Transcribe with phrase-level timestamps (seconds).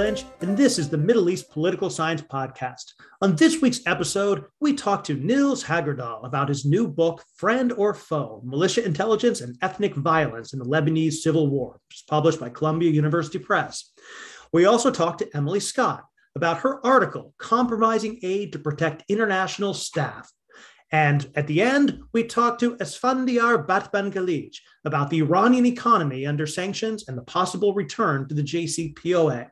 [0.00, 2.94] Lynch, and this is the Middle East Political Science Podcast.
[3.20, 7.92] On this week's episode, we talk to Nils Hagerdal about his new book, Friend or
[7.92, 13.38] Foe Militia Intelligence and Ethnic Violence in the Lebanese Civil War, published by Columbia University
[13.38, 13.92] Press.
[14.54, 20.32] We also talk to Emily Scott about her article, Compromising Aid to Protect International Staff,
[20.92, 27.06] and at the end, we talked to Esfandyar Batmanghelidj about the Iranian economy under sanctions
[27.06, 29.50] and the possible return to the JCPOA.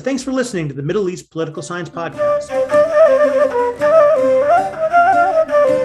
[0.00, 2.48] Thanks for listening to the Middle East Political Science Podcast.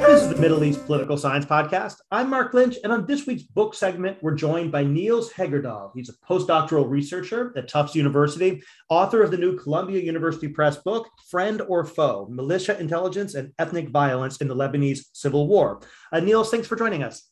[0.06, 1.96] This is the Middle East Political Science Podcast.
[2.12, 5.92] I'm Marc Lynch, and on this week's book segment, we're joined by Nils Hagerdal.
[5.96, 11.08] He's a postdoctoral researcher at Tufts University, author of the new Columbia University Press book,
[11.30, 15.80] Friend or Foe Militia Intelligence and Ethnic Violence in the Lebanese Civil War.
[16.12, 17.31] Uh, Nils, thanks for joining us.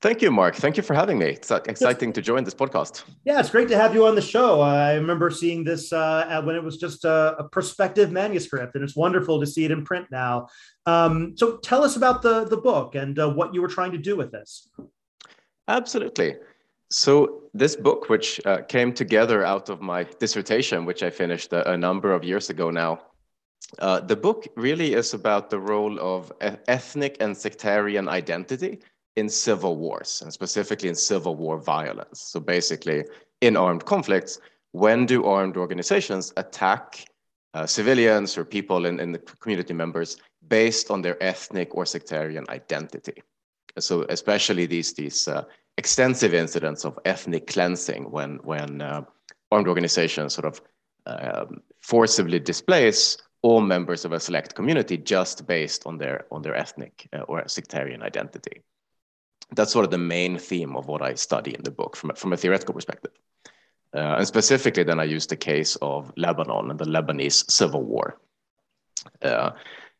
[0.00, 0.54] Thank you, Marc.
[0.54, 1.26] Thank you for having me.
[1.26, 3.02] It's uh, exciting to join this podcast.
[3.24, 4.60] Yeah, it's great to have you on the show.
[4.60, 8.94] I remember seeing this uh, when it was just a, a, prospective manuscript, and it's
[8.94, 10.46] wonderful to see it in print now.
[10.86, 13.98] Um, so, tell us about the the book and uh, what you were trying to
[13.98, 14.68] do with this.
[15.66, 16.36] Absolutely.
[16.90, 21.72] So, this book, which uh, came together out of my dissertation, which I finished a,
[21.72, 23.00] a number of years ago now,
[23.80, 26.32] uh, the book really is about the role of
[26.68, 28.78] ethnic and sectarian identity
[29.18, 32.20] in civil wars, and specifically in civil war violence.
[32.32, 33.04] So basically,
[33.40, 34.40] in armed conflicts,
[34.72, 37.04] when do armed organizations attack
[37.54, 42.44] uh, civilians or people in, in the community members based on their ethnic or sectarian
[42.48, 43.22] identity?
[43.78, 45.44] So especially these, these uh,
[45.76, 49.02] extensive incidents of ethnic cleansing when, when uh,
[49.50, 50.60] armed organizations sort of
[51.06, 56.56] um, forcibly displace all members of a select community just based on their, on their
[56.56, 58.62] ethnic uh, or sectarian identity
[59.54, 62.32] that's sort of the main theme of what I study in the book from, from
[62.32, 63.12] a theoretical perspective.
[63.94, 68.20] Uh, and specifically, then I use the case of Lebanon and the Lebanese civil war.
[69.22, 69.52] Uh,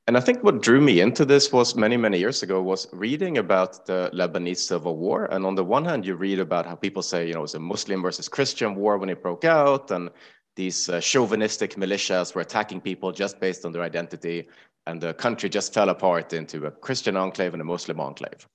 [0.06, 3.38] and I think what drew me into this was many, many years ago was reading
[3.38, 5.26] about the Lebanese civil war.
[5.26, 7.54] And on the one hand, you read about how people say, you know, it was
[7.54, 10.10] a Muslim versus Christian war when it broke out, and
[10.56, 14.48] these uh, chauvinistic militias were attacking people just based on their identity,
[14.86, 18.46] and the country just fell apart into a Christian enclave and a Muslim enclave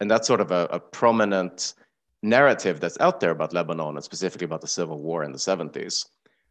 [0.00, 1.74] and that's sort of a, a, prominent
[2.22, 6.06] narrative that's out there about Lebanon and specifically about the civil war in the 70s.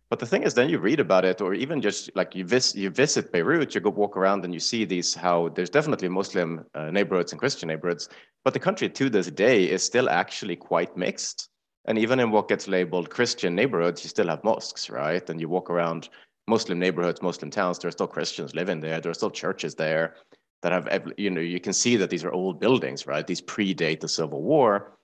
[0.10, 2.76] But the thing is, then you read about it, or even just like you, vis-
[2.76, 6.66] you visit Beirut, you go walk around and you see these how there's definitely Muslim
[6.74, 8.10] uh, neighborhoods and Christian neighborhoods,
[8.44, 11.50] but the country to this day is still actually quite mixed.
[11.86, 15.28] And even in what gets labeled Christian neighborhoods, you still have mosques, right?
[15.30, 16.10] And you walk around
[16.48, 20.16] Muslim neighborhoods, Muslim towns, there are still Christians living there, there are still churches there
[20.62, 23.26] that have, you know, you can see that these are old buildings, right?
[23.26, 24.98] These predate the Civil War.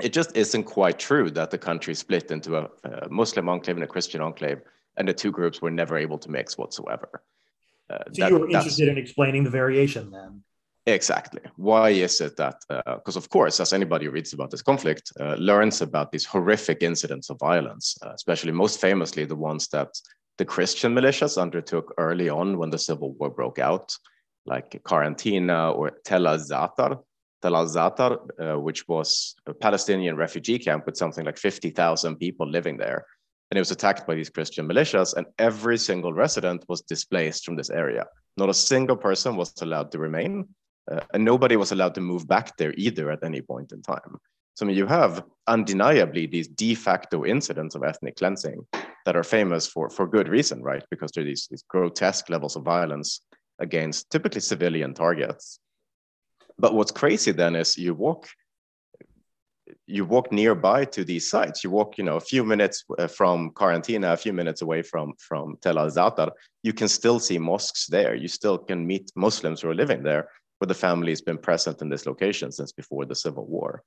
[0.00, 3.84] It just isn't quite true that the country split into a, a Muslim enclave and
[3.84, 4.60] a Christian enclave,
[4.96, 7.22] and the two groups were never able to mix whatsoever.
[7.90, 10.42] Uh, so that, you were interested in explaining the variation then?
[10.86, 11.42] Exactly.
[11.56, 12.56] Why is it that?
[12.68, 16.24] Because uh, of course, as anybody who reads about this conflict uh, learns about these
[16.24, 19.88] horrific incidents of violence, uh, especially most famously the ones that
[20.38, 23.94] the Christian militias undertook early on when the civil war broke out
[24.48, 26.98] like Karantina or Tel al-Zaatar.
[27.42, 32.76] Tel al-Zaatar, uh, which was a Palestinian refugee camp with something like 50,000 people living
[32.76, 33.04] there.
[33.50, 37.56] And it was attacked by these Christian militias, and every single resident was displaced from
[37.56, 38.04] this area.
[38.36, 40.48] Not a single person was allowed to remain,
[40.90, 44.16] uh, and nobody was allowed to move back there either at any point in time.
[44.54, 48.66] So I mean, you have undeniably these de facto incidents of ethnic cleansing
[49.06, 50.82] that are famous for, for good reason, right?
[50.90, 53.20] Because there are these, these grotesque levels of violence
[53.58, 55.58] against typically civilian targets.
[56.58, 58.28] But what's crazy then is you walk
[59.86, 61.64] you walk nearby to these sites.
[61.64, 65.14] You walk, you know, a few minutes uh, from Karantina, a few minutes away from
[65.18, 66.30] from Tel Al Zaatar.
[66.62, 68.14] You can still see mosques there.
[68.14, 71.82] You still can meet Muslims who are living there, where the family has been present
[71.82, 73.82] in this location since before the civil war.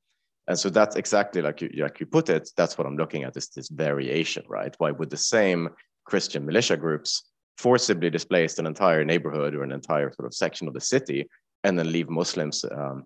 [0.48, 2.50] And so that's exactly like you like you put it.
[2.58, 3.38] That's what I'm looking at.
[3.38, 4.76] Is this variation, right?
[4.78, 5.70] Why would the same
[6.06, 10.74] Christian militia groups forcibly displaced an entire neighborhood or an entire sort of section of
[10.74, 11.28] the city
[11.64, 13.06] and then leave Muslims um,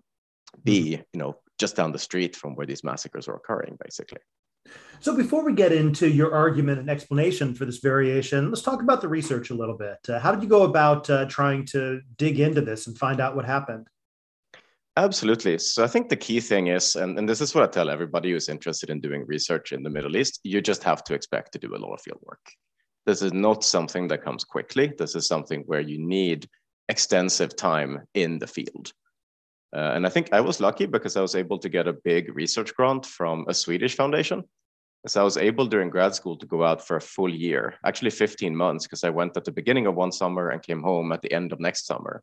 [0.64, 1.02] be, mm-hmm.
[1.12, 4.20] you know, just down the street from where these massacres are occurring, basically.
[5.00, 9.00] So, before we get into your argument and explanation for this variation, let's talk about
[9.00, 9.98] the research a little bit.
[10.08, 13.36] Uh, how did you go about uh, trying to dig into this and find out
[13.36, 13.86] what happened?
[14.96, 15.58] Absolutely.
[15.58, 18.32] So, I think the key thing is, and, and this is what I tell everybody
[18.32, 21.58] who's interested in doing research in the Middle East, you just have to expect to
[21.58, 22.44] do a lot of field work.
[23.06, 24.92] This is not something that comes quickly.
[24.98, 26.48] This is something where you need
[26.88, 28.92] extensive time in the field.
[29.74, 32.34] Uh, and I think I was lucky because I was able to get a big
[32.34, 34.42] research grant from a Swedish foundation.
[35.06, 38.10] So I was able during grad school to go out for a full year, actually
[38.10, 41.22] 15 months, because I went at the beginning of one summer and came home at
[41.22, 42.22] the end of next summer.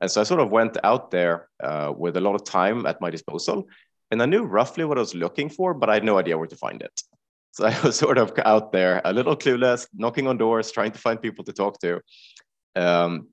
[0.00, 3.00] And so I sort of went out there uh, with a lot of time at
[3.00, 3.66] my disposal.
[4.10, 6.46] And I knew roughly what I was looking for, but I had no idea where
[6.46, 7.02] to find it.
[7.52, 10.98] So I was sort of out there, a little clueless, knocking on doors, trying to
[10.98, 12.00] find people to talk to.
[12.76, 13.28] Um,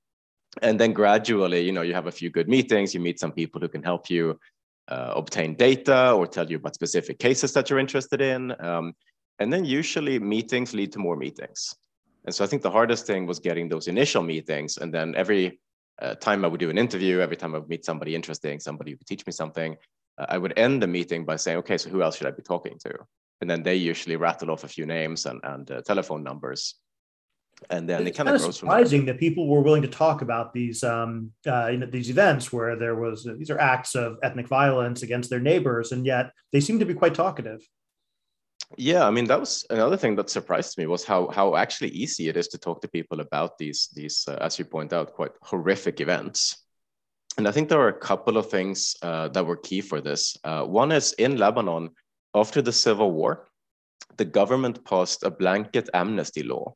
[0.62, 3.60] and then gradually, you know, you have a few good meetings, you meet some people
[3.60, 4.38] who can help you
[4.88, 8.54] uh, obtain data or tell you about specific cases that you're interested in.
[8.60, 8.94] Um,
[9.38, 11.74] and then usually meetings lead to more meetings.
[12.24, 14.78] And so I think the hardest thing was getting those initial meetings.
[14.78, 15.60] And then every
[16.00, 18.92] uh, time I would do an interview, every time I would meet somebody interesting, somebody
[18.92, 19.76] who could teach me something,
[20.18, 22.42] uh, I would end the meeting by saying, okay, so who else should I be
[22.42, 22.94] talking to?
[23.40, 26.76] And then they usually rattle off a few names and, and uh, telephone numbers
[27.70, 30.84] and then it's it kind of surprising that people were willing to talk about these
[30.84, 34.46] um, uh, you know, these events where there was uh, these are acts of ethnic
[34.48, 37.60] violence against their neighbors, and yet they seem to be quite talkative.
[38.76, 42.28] Yeah, I mean that was another thing that surprised me was how how actually easy
[42.28, 45.32] it is to talk to people about these these uh, as you point out quite
[45.42, 46.62] horrific events.
[47.38, 50.38] And I think there are a couple of things uh, that were key for this.
[50.42, 51.90] Uh, one is in Lebanon
[52.36, 53.48] after the civil war,
[54.16, 56.74] the government passed a blanket amnesty law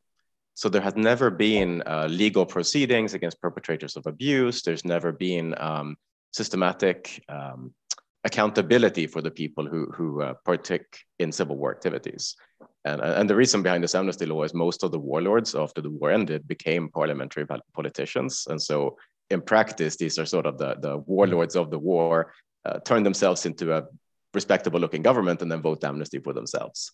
[0.60, 4.60] so there has never been uh, legal proceedings against perpetrators of abuse.
[4.60, 5.96] There's never been um,
[6.34, 7.72] systematic um,
[8.24, 10.84] accountability for the people who, who uh, partake
[11.18, 12.36] in civil war activities.
[12.84, 15.88] And, and the reason behind this amnesty law is most of the warlords after the
[15.88, 18.46] war ended became parliamentary politicians.
[18.50, 18.98] And so
[19.30, 22.34] in practice, these are sort of the, the warlords of the war
[22.66, 23.84] uh, turn themselves into a
[24.34, 26.92] respectable looking government and then vote amnesty for themselves.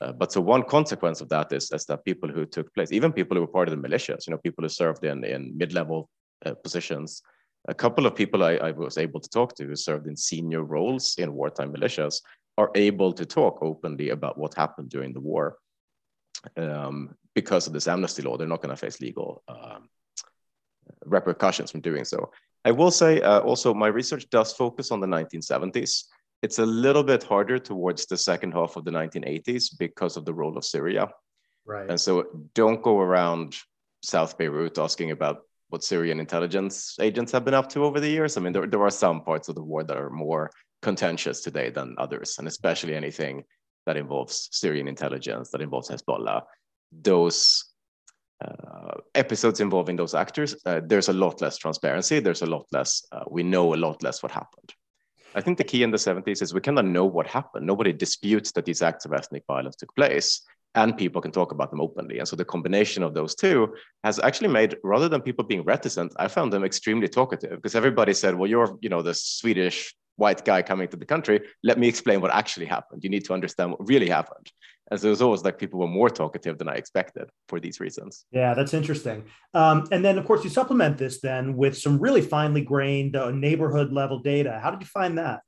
[0.00, 3.12] Uh, but so one consequence of that is, is that people who took place, even
[3.12, 6.10] people who were part of the militias, you know, people who served in, in mid-level
[6.44, 7.22] uh, positions,
[7.68, 10.64] a couple of people I, I, was able to talk to who served in senior
[10.64, 12.20] roles in wartime militias
[12.58, 15.56] are able to talk openly about what happened during the war.
[16.56, 19.88] Um, because of this amnesty law, they're not going to face legal um,
[21.04, 22.32] repercussions from doing so.
[22.64, 26.04] I will say uh, also my research does focus on the 1970s.
[26.42, 30.34] It's a little bit harder towards the second half of the 1980s because of the
[30.34, 31.08] role of Syria.
[31.64, 31.88] Right.
[31.88, 33.56] And so don't go around
[34.02, 38.36] South Beirut asking about what Syrian intelligence agents have been up to over the years.
[38.36, 40.50] I mean, there, there are some parts of the war that are more
[40.82, 43.44] contentious today than others, and especially anything
[43.86, 46.42] that involves Syrian intelligence, that involves Hezbollah.
[46.90, 47.64] Those
[48.44, 52.20] uh, episodes involving those actors, uh, there's a lot less transparency.
[52.20, 54.74] There's a lot less, uh, we know a lot less what happened.
[55.34, 57.66] I think the key in the 70s is we cannot know what happened.
[57.66, 60.42] Nobody disputes that these acts of ethnic violence took place,
[60.74, 62.18] and people can talk about them openly.
[62.18, 63.74] And so the combination of those two
[64.04, 68.14] has actually made, rather than people being reticent, I found them extremely talkative because everybody
[68.14, 71.40] said, well, you're, you know, the Swedish white guy coming to the country.
[71.62, 73.02] Let me explain what actually happened.
[73.04, 74.50] You need to understand what really happened.
[74.90, 77.80] And so it was always like people were more talkative than I expected for these
[77.80, 78.26] reasons.
[78.30, 79.24] Yeah, that's interesting.
[79.54, 83.30] Um, and then, of course, you supplement this then with some really finely grained uh,
[83.30, 84.60] neighborhood level data.
[84.62, 85.40] How did you find that?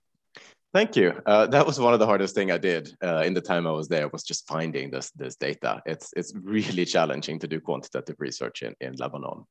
[0.72, 1.12] Thank you.
[1.24, 3.70] Uh, that was one of the hardest thing I did uh, in the time I
[3.70, 5.80] was there was just finding this this data.
[5.86, 9.44] It's it's really challenging to do quantitative research in in Lebanon.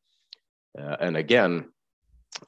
[0.77, 1.69] Uh, and again,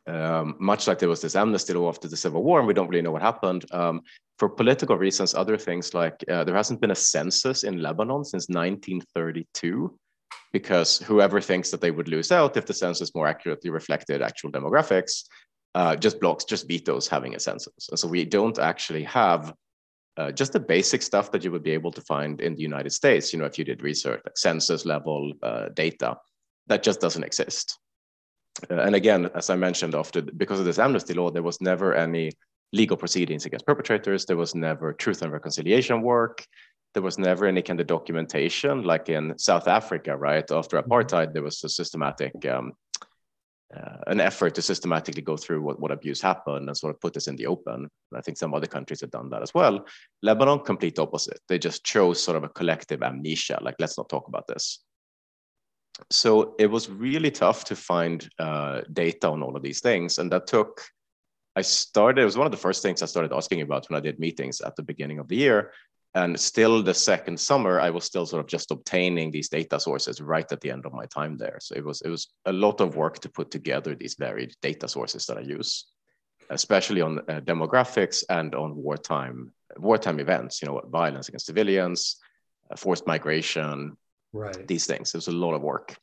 [0.07, 2.87] um, much like there was this amnesty law after the civil war, and we don't
[2.87, 3.65] really know what happened.
[3.71, 4.01] Um,
[4.37, 8.49] for political reasons, other things like uh, there hasn't been a census in Lebanon since
[8.49, 9.97] 1932,
[10.51, 14.51] because whoever thinks that they would lose out if the census more accurately reflected actual
[14.51, 15.23] demographics
[15.75, 17.89] uh, just blocks, just vetoes having a census.
[17.89, 19.53] And so we don't actually have
[20.17, 22.91] uh, just the basic stuff that you would be able to find in the United
[22.91, 26.17] States, you know, if you did research, like census level uh, data,
[26.67, 27.77] that just doesn't exist.
[28.69, 31.93] Uh, and again, as I mentioned, after because of this amnesty law, there was never
[31.93, 32.31] any
[32.73, 34.25] legal proceedings against perpetrators.
[34.25, 36.45] There was never truth and reconciliation work.
[36.93, 40.49] There was never any kind of documentation, like in South Africa, right?
[40.49, 40.91] After mm-hmm.
[40.91, 42.71] apartheid, there was a systematic, um,
[43.75, 47.13] uh, an effort to systematically go through what, what abuse happened and sort of put
[47.13, 47.89] this in the open.
[48.13, 49.85] I think some other countries have done that as well.
[50.21, 51.39] Lebanon, complete opposite.
[51.49, 54.84] They just chose sort of a collective amnesia, like let's not talk about this
[56.09, 60.17] so it was really tough to find uh, data on all of these things.
[60.17, 60.81] And that took,
[61.55, 64.01] I started, it was one of the first things I started asking about when I
[64.01, 65.71] did meetings at the beginning of the year.
[66.13, 70.21] And still the second summer, I was still sort of just obtaining these data sources
[70.21, 71.57] right at the end of my time there.
[71.59, 74.87] So it was, it was a lot of work to put together these varied data
[74.87, 75.85] sources that I use,
[76.49, 82.17] especially on uh, demographics and on wartime, wartime events, you know, violence against civilians,
[82.71, 83.97] uh, forced migration,
[84.33, 84.67] right.
[84.67, 85.13] these things.
[85.13, 85.95] It was a lot of work.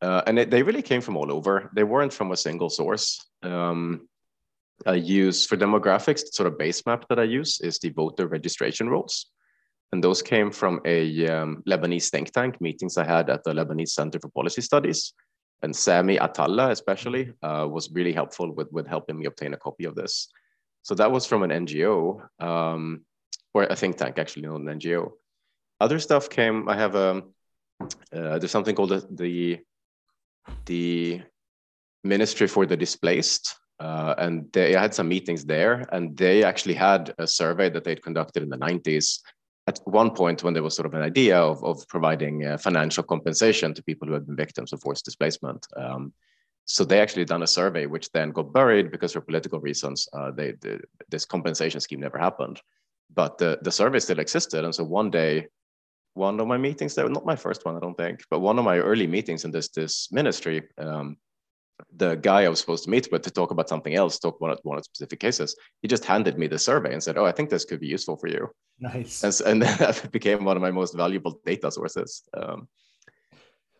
[0.00, 1.70] Uh, and it, they really came from all over.
[1.74, 3.24] They weren't from a single source.
[3.42, 4.08] Um,
[4.86, 8.88] I use for demographics, sort of base map that I use is the voter registration
[8.88, 9.26] rolls.
[9.92, 13.88] And those came from a um, Lebanese think tank meetings I had at the Lebanese
[13.88, 15.14] Center for Policy Studies.
[15.62, 19.84] And Sami Atallah, especially, uh, was really helpful with, with helping me obtain a copy
[19.84, 20.28] of this.
[20.82, 23.04] So that was from an NGO, um,
[23.52, 25.12] or a think tank, actually, not an NGO.
[25.80, 27.34] Other stuff came, I have a, um,
[27.80, 29.58] uh, there's something called the, the,
[30.66, 31.22] the
[32.04, 37.14] Ministry for the Displaced, uh, and they had some meetings there, and they actually had
[37.18, 39.20] a survey that they'd conducted in the 90s.
[39.66, 43.02] At one point, when there was sort of an idea of, of providing uh, financial
[43.02, 45.66] compensation to people who had been victims of forced displacement.
[45.76, 46.12] Um,
[46.64, 50.30] so they actually done a survey, which then got buried because for political reasons, uh,
[50.30, 52.60] they, the, this compensation scheme never happened.
[53.14, 54.64] But the, the survey still existed.
[54.64, 55.48] And so one day,
[56.18, 58.64] one of my meetings there, not my first one, I don't think, but one of
[58.64, 61.16] my early meetings in this, this ministry, um,
[61.96, 64.58] the guy I was supposed to meet with to talk about something else, talk about
[64.64, 67.50] one of specific cases, he just handed me the survey and said, "Oh, I think
[67.50, 68.48] this could be useful for you."
[68.80, 69.22] Nice.
[69.22, 72.24] And, and that became one of my most valuable data sources.
[72.36, 72.68] Um,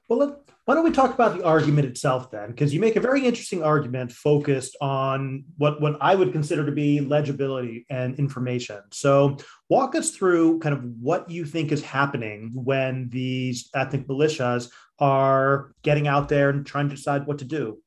[0.09, 2.50] well, let, why don't we talk about the argument itself then?
[2.50, 6.73] Because you make a very interesting argument focused on what, what I would consider to
[6.73, 8.81] be legibility and information.
[8.91, 9.37] So,
[9.69, 15.73] walk us through kind of what you think is happening when these ethnic militias are
[15.83, 17.79] getting out there and trying to decide what to do.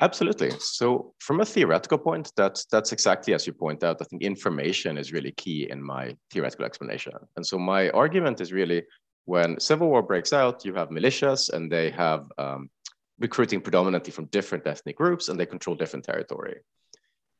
[0.00, 0.50] Absolutely.
[0.58, 3.96] So, from a theoretical point, that's that's exactly as you point out.
[4.00, 7.12] I think information is really key in my theoretical explanation.
[7.36, 8.82] And so, my argument is really
[9.26, 12.70] when civil war breaks out, you have militias, and they have um,
[13.18, 16.60] recruiting predominantly from different ethnic groups, and they control different territory.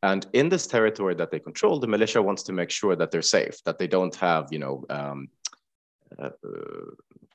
[0.02, 3.23] And in this territory that they control, the militia wants to make sure that they're
[3.23, 5.28] safe, that they don't have, you know, um,
[6.19, 6.31] uh,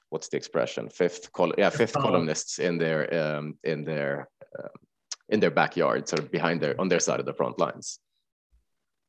[0.10, 0.89] what's the expression?
[0.89, 4.67] Fifth, col- yeah, fifth columnists in their um, in their uh,
[5.29, 8.00] in their backyard, sort of behind their on their side of the front lines.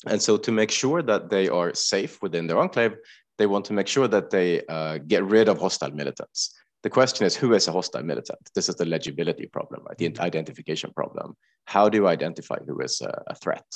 [0.07, 2.97] And so, to make sure that they are safe within their enclave,
[3.43, 6.55] they want to make sure that they uh, get rid of hostile militants.
[6.85, 8.39] The question is, who is a hostile militant?
[8.55, 9.99] This is the legibility problem, right?
[9.99, 10.23] The mm-hmm.
[10.23, 11.35] identification problem.
[11.65, 13.67] How do you identify who is a, a threat?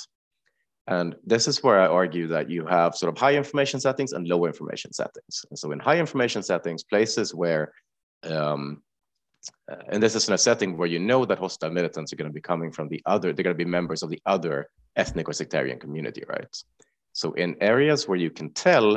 [0.87, 4.25] And this is where I argue that you have sort of high information settings and
[4.25, 5.45] low information settings.
[5.49, 7.73] And so in high information settings, places where
[8.23, 8.81] um,
[9.69, 12.31] uh, and this is in a setting where you know that hostile militants are going
[12.31, 15.27] to be coming from the other, they're going to be members of the other ethnic
[15.27, 16.55] or sectarian community, right?
[17.11, 18.87] So in areas where you can tell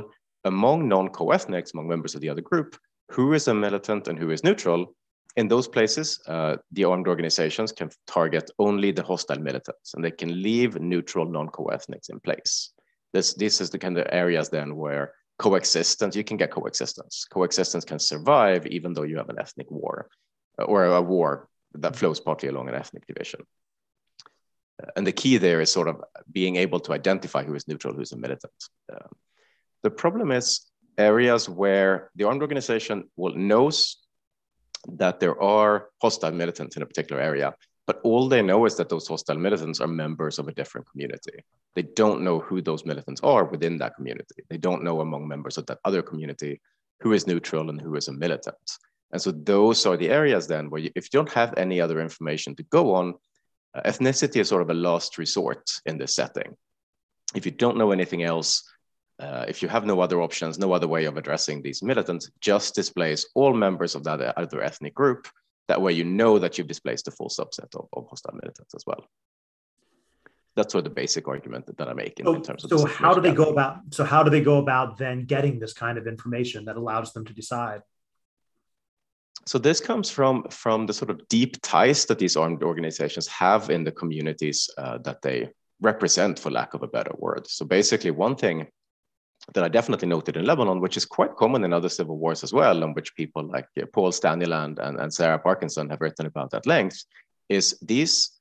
[0.44, 2.76] among non-co-ethnics, among members of the other group,
[3.11, 4.94] who is a militant and who is neutral,
[5.37, 10.11] in those places, uh, the armed organizations can target only the hostile militants and they
[10.11, 12.73] can leave neutral non-co-ethnics in place.
[13.12, 17.25] This, this is the kind of areas then where coexistence, you can get coexistence.
[17.30, 20.09] Coexistence can survive even though you have an ethnic war
[20.59, 23.40] or a war that flows partly along an ethnic division.
[24.97, 28.12] And the key there is sort of being able to identify who is neutral, who's
[28.12, 28.52] a militant.
[28.92, 29.09] Um,
[29.82, 30.66] the problem is
[30.99, 33.96] areas where the armed organization will knows
[34.88, 37.54] that there are hostile militants in a particular area,
[37.87, 41.44] but all they know is that those hostile militants are members of a different community.
[41.75, 44.42] They don't know who those militants are within that community.
[44.49, 46.60] They don't know among members of that other community
[47.00, 48.78] who is neutral and who is a militant.
[49.12, 52.00] And so those are the areas then where you, if you don't have any other
[52.00, 53.14] information to go on,
[53.75, 56.56] uh, ethnicity is sort of a last resort in this setting.
[57.34, 58.69] If you don't know anything else,
[59.20, 62.74] uh, if you have no other options, no other way of addressing these militants, just
[62.74, 65.28] displace all members of that other ethnic group.
[65.68, 68.84] That way you know that you've displaced the full subset of, of hostile militants as
[68.86, 69.04] well.
[70.56, 72.70] That's sort of the basic argument that, that I make in, so, in terms of.
[72.70, 73.80] So how do they go about?
[73.90, 77.24] So how do they go about then getting this kind of information that allows them
[77.26, 77.82] to decide?
[79.46, 83.70] so this comes from from the sort of deep ties that these armed organizations have
[83.70, 85.48] in the communities uh, that they
[85.80, 88.66] represent for lack of a better word so basically one thing
[89.54, 92.52] that i definitely noted in lebanon which is quite common in other civil wars as
[92.52, 96.52] well and which people like uh, paul staniland and, and sarah parkinson have written about
[96.54, 97.04] at length
[97.49, 98.40] is these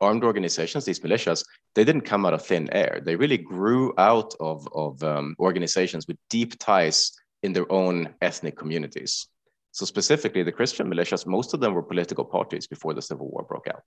[0.00, 1.44] armed organizations these militias
[1.74, 6.06] they didn't come out of thin air they really grew out of, of um, organizations
[6.06, 9.26] with deep ties in their own ethnic communities
[9.72, 13.44] so specifically, the Christian militias, most of them were political parties before the Civil War
[13.44, 13.84] broke out.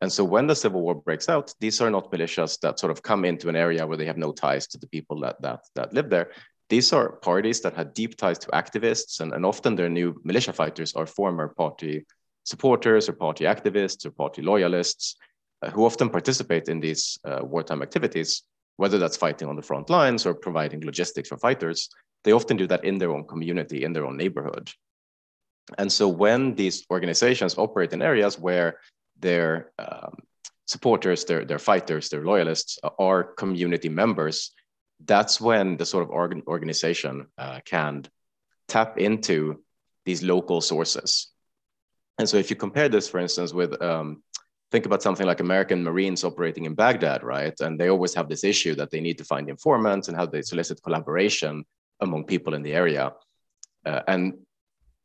[0.00, 3.02] And so when the Civil War breaks out, these are not militias that sort of
[3.02, 5.92] come into an area where they have no ties to the people that, that, that
[5.94, 6.32] live there.
[6.68, 10.52] These are parties that had deep ties to activists, and, and often their new militia
[10.52, 12.04] fighters are former party
[12.44, 15.16] supporters or party activists or party loyalists
[15.62, 18.42] uh, who often participate in these uh, wartime activities,
[18.76, 21.88] whether that's fighting on the front lines or providing logistics for fighters.
[22.24, 24.70] They often do that in their own community, in their own neighborhood.
[25.78, 28.78] And so when these organizations operate in areas where
[29.20, 30.18] their um,
[30.66, 34.52] supporters, their, their fighters, their loyalists are community members,
[35.04, 38.04] that's when the sort of organ- organization uh, can
[38.68, 39.62] tap into
[40.04, 41.28] these local sources.
[42.18, 44.22] And so if you compare this, for instance, with um,
[44.70, 47.54] think about something like American Marines operating in Baghdad, right?
[47.60, 50.42] And they always have this issue that they need to find informants and how they
[50.42, 51.64] solicit collaboration
[52.00, 53.12] among people in the area.
[53.84, 54.34] Uh, and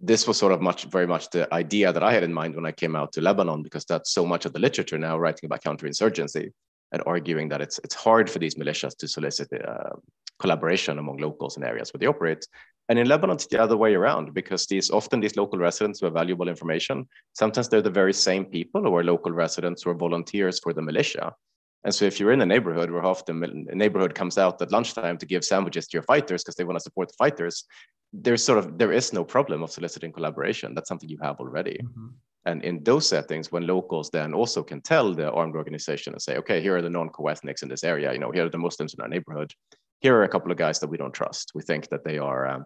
[0.01, 2.65] this was sort of much, very much the idea that I had in mind when
[2.65, 5.63] I came out to Lebanon, because that's so much of the literature now writing about
[5.63, 6.51] counterinsurgency
[6.91, 9.91] and arguing that it's it's hard for these militias to solicit uh,
[10.39, 12.46] collaboration among locals in areas where they operate.
[12.89, 16.08] And in Lebanon, it's the other way around because these often these local residents who
[16.08, 19.96] have valuable information, sometimes they're the very same people who are local residents who are
[19.96, 21.34] volunteers for the militia.
[21.83, 25.17] And so if you're in a neighborhood where often a neighborhood comes out at lunchtime
[25.17, 27.65] to give sandwiches to your fighters because they want to support the fighters,
[28.13, 30.75] there's sort of there is no problem of soliciting collaboration.
[30.75, 31.79] That's something you have already.
[31.83, 32.07] Mm-hmm.
[32.45, 36.38] And in those settings, when locals then also can tell the armed organization and say,
[36.38, 39.01] okay, here are the non-co-ethnics in this area, you know, here are the Muslims in
[39.01, 39.53] our neighborhood.
[40.00, 41.51] Here are a couple of guys that we don't trust.
[41.53, 42.65] We think that they are, um,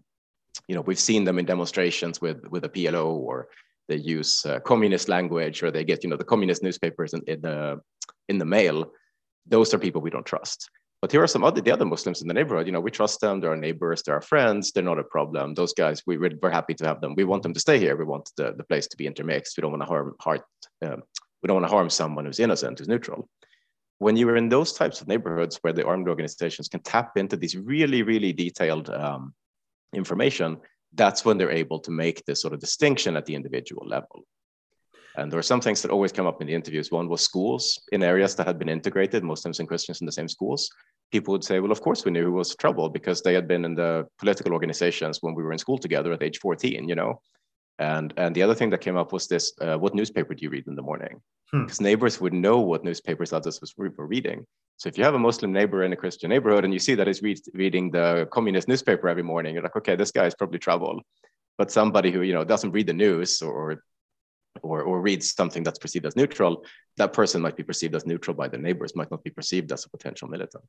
[0.70, 3.50] you know, we've seen them in demonstrations with with a PLO, or
[3.90, 7.42] they use uh, communist language, or they get, you know, the communist newspapers in, in
[7.42, 7.82] the
[8.30, 8.92] in the mail.
[9.48, 10.70] Those are people we don't trust.
[11.02, 12.66] But here are some other the other Muslims in the neighborhood.
[12.66, 13.40] You know, we trust them.
[13.40, 14.02] They're our neighbors.
[14.02, 14.72] They're our friends.
[14.72, 15.54] They're not a problem.
[15.54, 17.14] Those guys, we, we're happy to have them.
[17.16, 17.96] We want them to stay here.
[17.96, 19.56] We want the, the place to be intermixed.
[19.56, 20.42] We don't want to harm heart.
[20.84, 21.04] Um,
[21.44, 23.30] we don't want to harm someone who's innocent, who's neutral.
[24.00, 27.38] When you are in those types of neighborhoods where the armed organizations can tap into
[27.38, 29.34] these really, really detailed um,
[29.94, 30.58] information,
[30.96, 34.26] that's when they're able to make this sort of distinction at the individual level.
[35.18, 36.92] And there were some things that always come up in the interviews.
[36.92, 40.28] One was schools in areas that had been integrated, Muslims and Christians in the same
[40.28, 40.70] schools.
[41.12, 43.64] People would say, well, of course we knew who was trouble because they had been
[43.64, 47.22] in the political organizations when we were in school together at age 14, you know?
[47.80, 50.50] And, and the other thing that came up was this, uh, what newspaper do you
[50.50, 51.22] read in the morning?
[51.52, 51.84] Because hmm.
[51.84, 54.46] neighbors would know what newspapers others were reading.
[54.78, 57.08] So if you have a Muslim neighbor in a Christian neighborhood and you see that
[57.08, 60.60] he's read, reading the communist newspaper every morning, you're like, okay, this guy is probably
[60.60, 61.02] trouble.
[61.58, 63.82] But somebody who, you know, doesn't read the news or
[64.62, 66.66] or, or reads something that's perceived as neutral,
[66.98, 69.86] that person might be perceived as neutral by the neighbors, might not be perceived as
[69.86, 70.64] a potential militant.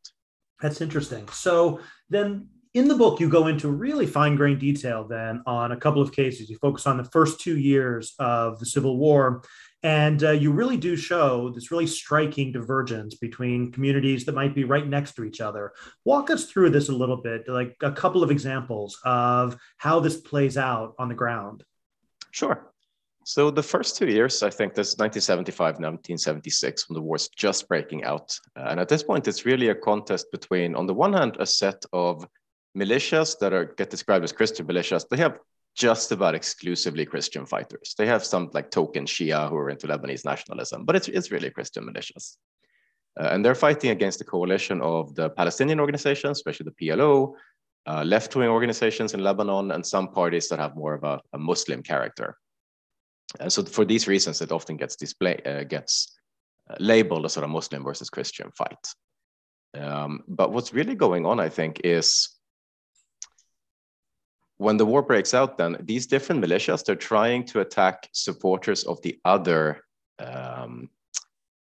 [0.60, 1.28] That's interesting.
[1.28, 5.76] So then in the book, you go into really fine grained detail then on a
[5.76, 6.50] couple of cases.
[6.50, 9.42] You focus on the first two years of the Civil War.
[9.82, 14.64] And uh, you really do show this really striking divergence between communities that might be
[14.64, 15.72] right next to each other.
[16.04, 20.16] Walk us through this a little bit, like a couple of examples of how this
[20.16, 21.62] plays out on the ground.
[22.30, 22.72] Sure.
[23.28, 28.04] So the first two years, I think this 1975, 1976, when the war's just breaking
[28.04, 28.38] out.
[28.56, 31.44] Uh, and at this point, it's really a contest between, on the one hand, a
[31.44, 32.24] set of
[32.78, 35.08] militias that are get described as Christian militias.
[35.08, 35.40] They have
[35.74, 37.96] just about exclusively Christian fighters.
[37.98, 41.50] They have some like token Shia who are into Lebanese nationalism, but it's, it's really
[41.50, 42.36] Christian militias.
[43.18, 47.32] Uh, and they're fighting against the coalition of the Palestinian organizations, especially the PLO,
[47.86, 51.82] uh, left-wing organizations in Lebanon, and some parties that have more of a, a Muslim
[51.82, 52.38] character.
[53.40, 56.16] And so for these reasons, it often gets display uh, gets
[56.70, 58.94] uh, labeled a sort of Muslim versus Christian fight.
[59.74, 62.36] Um, but what's really going on, I think, is
[64.58, 69.00] when the war breaks out, then these different militias they're trying to attack supporters of
[69.02, 69.82] the other
[70.18, 70.88] um,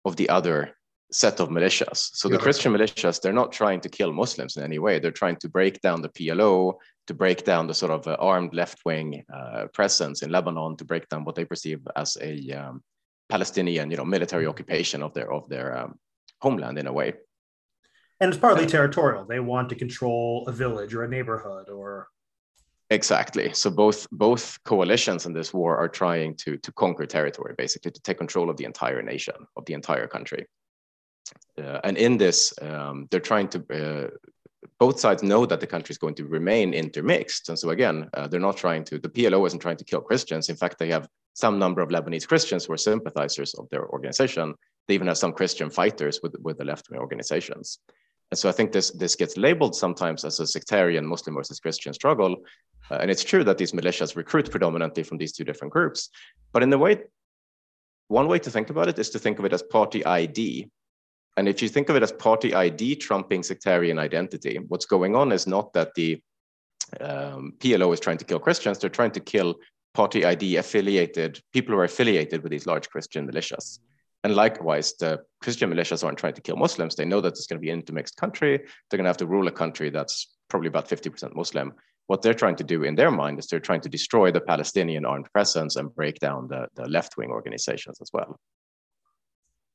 [0.05, 0.77] of the other
[1.11, 2.11] set of militias.
[2.15, 2.37] So yeah.
[2.37, 4.99] the Christian militias, they're not trying to kill Muslims in any way.
[4.99, 6.75] They're trying to break down the PLO,
[7.07, 11.09] to break down the sort of uh, armed left-wing uh, presence in Lebanon, to break
[11.09, 12.83] down what they perceive as a um,
[13.29, 15.99] Palestinian, you know, military occupation of their of their um,
[16.41, 17.15] homeland in a way.
[18.21, 19.25] And it's partly uh, territorial.
[19.25, 22.09] They want to control a village or a neighborhood or
[22.91, 23.53] Exactly.
[23.55, 28.03] So both both coalitions in this war are trying to to conquer territory, basically to
[28.03, 30.47] take control of the entire nation, of the entire country.
[31.59, 34.11] Uh, and in this, um, they're trying to uh,
[34.79, 37.49] both sides know that the country is going to remain intermixed.
[37.49, 40.49] And so again, uh, they're not trying to, the PLO isn't trying to kill Christians.
[40.49, 44.55] In fact, they have some number of Lebanese Christians who are sympathizers of their organization.
[44.87, 47.79] They even have some Christian fighters with, with the left-wing organizations.
[48.31, 51.93] And so I think this, this gets labeled sometimes as a sectarian Muslim versus Christian
[51.93, 52.37] struggle.
[52.91, 56.11] Uh, and it's true that these militias recruit predominantly from these two different groups.
[56.53, 57.03] But in the way,
[58.09, 60.69] one way to think about it is to think of it as party ID.
[61.37, 65.33] And if you think of it as party ID trumping sectarian identity, what's going on
[65.33, 66.21] is not that the
[67.01, 69.57] um, PLO is trying to kill Christians, they're trying to kill
[69.95, 73.79] party ID affiliated people who are affiliated with these large Christian militias.
[74.25, 76.97] And likewise, the Christian militias aren't trying to kill Muslims.
[76.97, 78.57] They know that it's going to be an intermixed country.
[78.57, 81.75] They're going to have to rule a country that's probably about 50% Muslim.
[82.07, 85.05] What they're trying to do in their mind is they're trying to destroy the Palestinian
[85.05, 88.39] armed presence and break down the, the left wing organizations as well.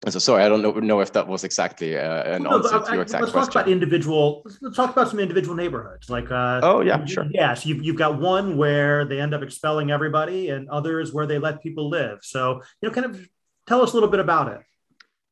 [0.05, 2.79] And so, sorry, I don't know, know if that was exactly uh, an no, answer
[2.79, 3.51] to your exact let's question.
[3.51, 4.43] talk about individual.
[4.61, 6.09] Let's talk about some individual neighborhoods.
[6.09, 7.25] Like, uh, oh yeah, sure.
[7.31, 11.27] Yeah, so you've, you've got one where they end up expelling everybody, and others where
[11.27, 12.19] they let people live.
[12.21, 13.27] So, you know, kind of
[13.67, 14.61] tell us a little bit about it.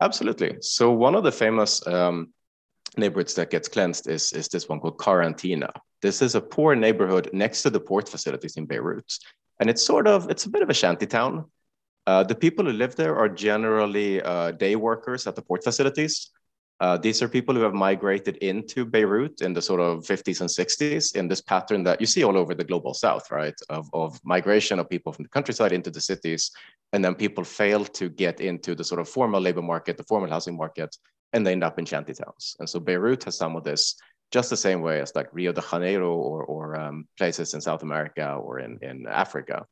[0.01, 0.57] Absolutely.
[0.59, 2.33] So, one of the famous um,
[2.97, 5.71] neighborhoods that gets cleansed is is this one called Karantina.
[6.01, 9.13] This is a poor neighborhood next to the port facilities in Beirut,
[9.61, 11.45] and it's sort of it's a bit of a shanty town.
[12.07, 16.31] Uh, the people who live there are generally uh, day workers at the port facilities.
[16.79, 20.49] Uh, these are people who have migrated into Beirut in the sort of 50s and
[20.49, 23.59] 60s in this pattern that you see all over the global south, right?
[23.69, 26.51] Of, of migration of people from the countryside into the cities.
[26.93, 30.29] And then people fail to get into the sort of formal labor market, the formal
[30.29, 30.95] housing market,
[31.33, 32.55] and they end up in shanty towns.
[32.59, 33.99] And so Beirut has some of this
[34.31, 37.83] just the same way as like Rio de Janeiro or, or um, places in South
[37.83, 39.65] America or in, in Africa.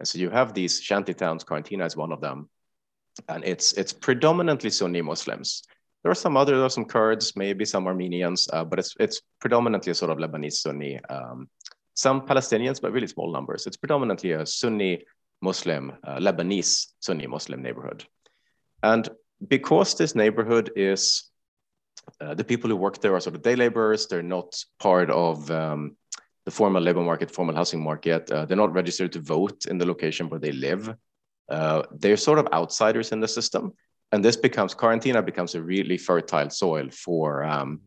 [0.00, 2.48] And so you have these shanty towns, Karantina is one of them,
[3.28, 5.62] and it's it's predominantly Sunni Muslims.
[6.02, 9.20] There are some other, there are some Kurds, maybe some Armenians, uh, but it's it's
[9.40, 10.98] predominantly a sort of Lebanese Sunni.
[11.10, 11.48] Um,
[11.94, 13.66] some Palestinians, but really small numbers.
[13.66, 15.04] It's predominantly a Sunni
[15.42, 18.04] Muslim, uh, Lebanese Sunni Muslim neighborhood.
[18.82, 19.06] And
[19.48, 21.30] because this neighborhood is,
[22.22, 25.50] uh, the people who work there are sort of day laborers, they're not part of
[25.50, 25.96] um,
[26.50, 28.30] the formal labor market, formal housing market.
[28.30, 30.94] Uh, they're not registered to vote in the location where they live.
[31.48, 33.72] Uh, they're sort of outsiders in the system.
[34.12, 37.80] And this becomes, Karantina becomes a really fertile soil for um,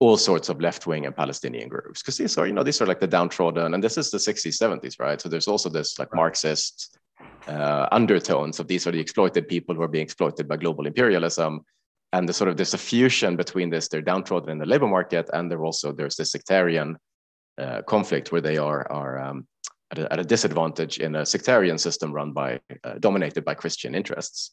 [0.00, 2.00] all sorts of left-wing and Palestinian groups.
[2.00, 4.56] Because these are, you know, these are like the downtrodden, and this is the 60s,
[4.62, 5.20] 70s, right?
[5.20, 6.98] So there's also this like Marxist
[7.46, 11.60] uh, undertones of these are the exploited people who are being exploited by global imperialism
[12.14, 15.28] and the sort of there's a fusion between this they're downtrodden in the labor market
[15.32, 16.96] and there also there's this sectarian
[17.58, 19.46] uh, conflict where they are are um,
[19.90, 23.94] at, a, at, a, disadvantage in a sectarian system run by uh, dominated by Christian
[23.94, 24.52] interests.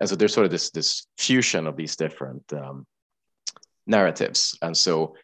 [0.00, 2.86] And so there's sort of this this fusion of these different um,
[3.86, 4.56] narratives.
[4.62, 5.14] And so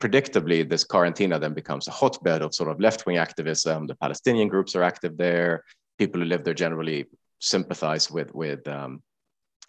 [0.00, 3.86] predictably, this Karantina then becomes a hotbed of sort of left-wing activism.
[3.86, 5.64] The Palestinian groups are active there.
[5.98, 7.06] People who live there generally
[7.40, 9.02] sympathize with with um,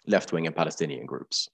[0.06, 1.48] left-wing and Palestinian groups.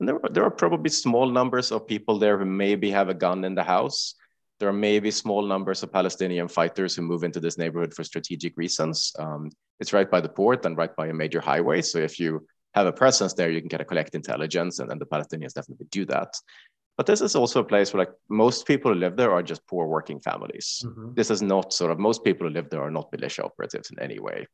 [0.00, 3.44] And there, there are probably small numbers of people there who maybe have a gun
[3.44, 4.14] in the house,
[4.60, 8.56] there are maybe small numbers of Palestinian fighters who move into this neighborhood for strategic
[8.56, 9.12] reasons.
[9.18, 11.82] Um, it's right by the port and right by a major highway.
[11.82, 15.00] So if you have a presence there, you can get a collect intelligence, and, and
[15.00, 16.34] the Palestinians definitely do that.
[16.96, 19.66] But this is also a place where like most people who live there are just
[19.66, 20.84] poor working families.
[20.84, 21.14] Mm-hmm.
[21.14, 23.98] This is not sort of most people who live there are not militia operatives in
[23.98, 24.46] any way.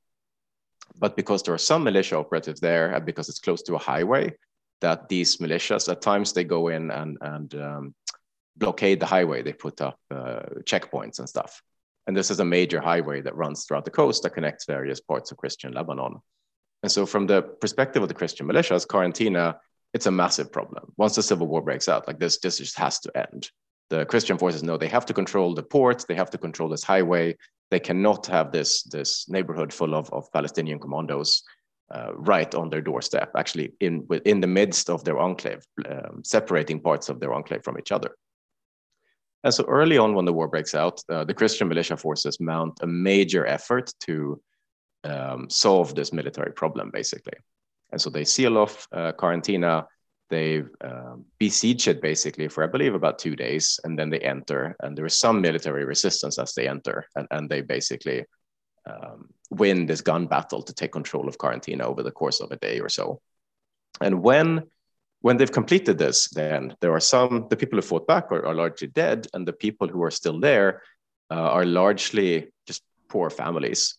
[0.97, 4.35] But because there are some militia operatives there, and because it's close to a highway,
[4.81, 7.95] that these militias at times they go in and and um,
[8.61, 9.43] blockade the highway.
[9.43, 11.61] They put up uh, checkpoints and stuff.
[12.07, 15.33] And this is a major highway that runs throughout the coast that connects various parts
[15.33, 16.21] of Christian Lebanon.
[16.83, 19.57] And so, from the perspective of the Christian militias, Karantina,
[19.93, 20.93] it's a massive problem.
[20.97, 23.51] Once the civil war breaks out, like this, this just has to end.
[23.91, 26.85] The Christian forces know they have to control the port, they have to control this
[26.85, 27.37] highway.
[27.71, 31.43] They cannot have this, this neighborhood full of, of Palestinian commandos
[31.93, 36.81] uh, right on their doorstep, actually in, in the midst of their enclave, um, separating
[36.81, 38.13] parts of their enclave from each other.
[39.43, 42.79] And so early on, when the war breaks out, uh, the Christian militia forces mount
[42.83, 44.41] a major effort to
[45.05, 47.39] um, solve this military problem, basically.
[47.93, 49.87] And so they seal off uh, Karantina,
[50.29, 54.77] they uh, besiege it basically for, I believe, about two days, and then they enter.
[54.81, 58.25] And there is some military resistance as they enter, and, and they basically
[58.89, 62.57] um, win this gun battle to take control of Karantina over the course of a
[62.57, 63.21] day or so.
[64.01, 64.71] And when
[65.23, 68.55] when they've completed this, then there are some, the people who fought back are, are
[68.55, 70.83] largely dead, and the people who are still there
[71.31, 73.97] uh, are largely just poor families.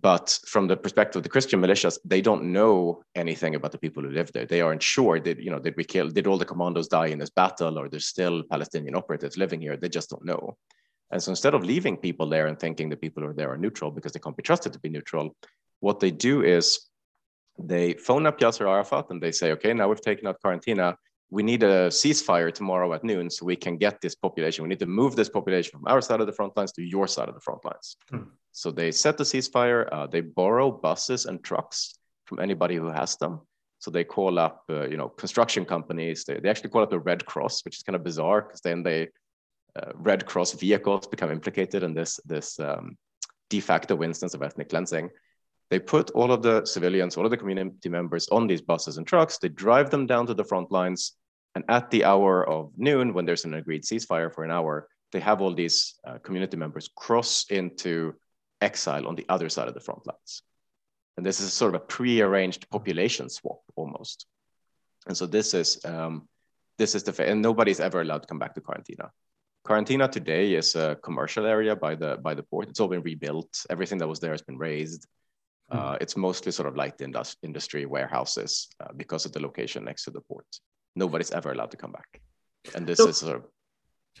[0.00, 4.02] But from the perspective of the Christian militias, they don't know anything about the people
[4.02, 4.46] who live there.
[4.46, 7.18] They aren't sure did you know did we kill did all the commandos die in
[7.18, 9.76] this battle or there's still Palestinian operatives living here?
[9.76, 10.56] They just don't know.
[11.10, 13.58] And so instead of leaving people there and thinking the people who are there are
[13.58, 15.34] neutral because they can't be trusted to be neutral,
[15.80, 16.89] what they do is
[17.68, 20.96] they phone up Yasser Arafat and they say, okay, now we've taken out Karantina.
[21.30, 24.62] We need a ceasefire tomorrow at noon so we can get this population.
[24.62, 27.06] We need to move this population from our side of the front lines to your
[27.06, 27.96] side of the front lines.
[28.10, 28.30] Hmm.
[28.52, 29.88] So they set the ceasefire.
[29.92, 31.94] Uh, they borrow buses and trucks
[32.24, 33.40] from anybody who has them.
[33.78, 36.24] So they call up, uh, you know, construction companies.
[36.24, 38.82] They, they actually call up the Red Cross, which is kind of bizarre because then
[38.82, 39.08] they
[39.76, 42.96] uh, Red Cross vehicles become implicated in this this um,
[43.48, 45.10] de facto instance of ethnic cleansing.
[45.70, 49.06] They put all of the civilians, all of the community members on these buses and
[49.06, 49.38] trucks.
[49.38, 51.12] They drive them down to the front lines.
[51.54, 55.20] And at the hour of noon, when there's an agreed ceasefire for an hour, they
[55.20, 58.14] have all these uh, community members cross into
[58.60, 60.42] exile on the other side of the front lines.
[61.16, 64.26] And this is sort of a pre-arranged population swap almost.
[65.06, 66.28] And so this is um,
[66.78, 69.10] this is the and nobody's ever allowed to come back to Karantina.
[69.66, 72.68] Karantina today is a commercial area by the by the port.
[72.68, 73.66] It's all been rebuilt.
[73.68, 75.06] Everything that was there has been raised.
[75.70, 80.04] Uh, it's mostly sort of light indus- industry warehouses uh, because of the location next
[80.04, 80.46] to the port.
[80.96, 82.20] Nobody's ever allowed to come back,
[82.74, 83.44] and this so, is sort of.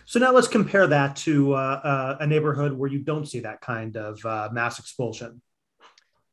[0.04, 3.60] So now let's compare that to uh, uh a neighborhood where you don't see that
[3.60, 5.42] kind of uh, mass expulsion.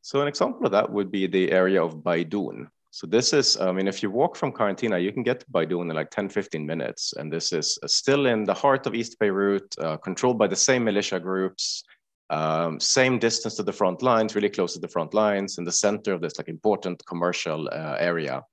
[0.01, 2.67] So an example of that would be the area of Baidoun.
[2.91, 5.89] So this is, I mean, if you walk from Karantina, you can get to Baidoun
[5.89, 7.13] in like 10, 15 minutes.
[7.17, 10.83] And this is still in the heart of East Beirut, uh, controlled by the same
[10.85, 11.83] militia groups,
[12.29, 15.71] um, same distance to the front lines, really close to the front lines, in the
[15.71, 18.43] center of this like important commercial uh, area.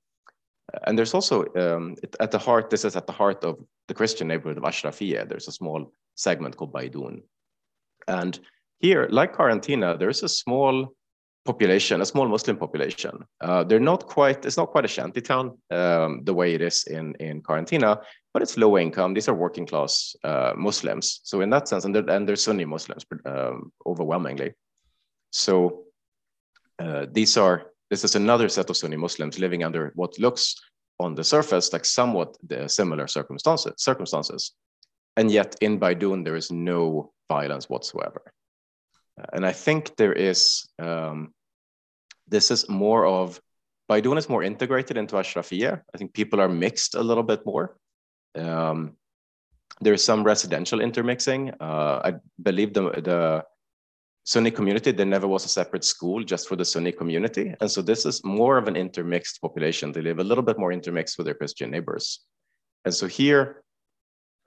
[0.83, 4.27] And there's also um, at the heart, this is at the heart of the Christian
[4.27, 5.27] neighborhood of Ashrafiyeh.
[5.29, 7.21] There's a small segment called Baidoun.
[8.07, 8.39] And
[8.79, 10.93] here, like Karantina, there's a small
[11.45, 13.23] population, a small Muslim population.
[13.39, 16.85] Uh, they're not quite, it's not quite a shanty town um, the way it is
[16.85, 18.01] in, in Karantina,
[18.35, 19.13] but it's low income.
[19.13, 21.21] These are working class uh, Muslims.
[21.23, 24.51] So in that sense, and they're, and they're Sunni Muslims um, overwhelmingly.
[25.29, 25.85] So
[26.77, 30.53] uh, these are, this is another set of Sunni Muslims living under what looks
[30.99, 32.35] on the surface like somewhat
[32.67, 34.51] similar circumstances, circumstances.
[35.15, 38.33] And yet in Baidoun, there is no violence whatsoever.
[39.31, 41.33] And I think there is um,
[42.27, 43.39] this is more of
[43.89, 45.81] Baidoun is more integrated into Ashrafiyeh.
[45.93, 47.77] I think people are mixed a little bit more.
[48.35, 48.93] Um,
[49.81, 51.51] there's some residential intermixing.
[51.59, 53.43] Uh, I believe the, the
[54.23, 57.53] Sunni community, there never was a separate school just for the Sunni community.
[57.59, 59.91] And so this is more of an intermixed population.
[59.91, 62.21] They live a little bit more intermixed with their Christian neighbors.
[62.85, 63.63] And so here,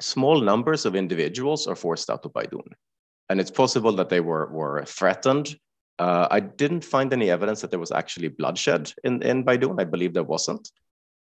[0.01, 2.73] small numbers of individuals are forced out of Baidoun.
[3.29, 5.57] And it's possible that they were, were threatened
[5.99, 9.81] uh, I didn't find any evidence that there was actually bloodshed in, in Baidoun.
[9.81, 10.71] I believe there wasn't.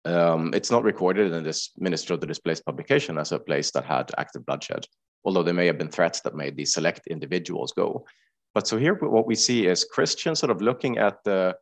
[0.05, 3.85] Um, it's not recorded in this Minister of the Displaced publication as a place that
[3.85, 4.85] had active bloodshed,
[5.23, 8.05] although there may have been threats that made these select individuals go.
[8.53, 11.55] But so here, what we see is Christians sort of looking at the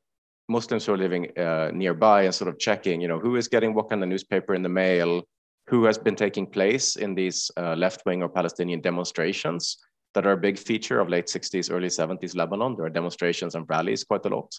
[0.49, 3.73] Muslims who are living uh, nearby and sort of checking, you know, who is getting
[3.73, 5.23] what kind of newspaper in the mail,
[5.67, 9.77] who has been taking place in these uh, left-wing or Palestinian demonstrations,
[10.13, 12.75] that are a big feature of late 60s, early 70s Lebanon.
[12.75, 14.53] There are demonstrations and rallies quite a lot.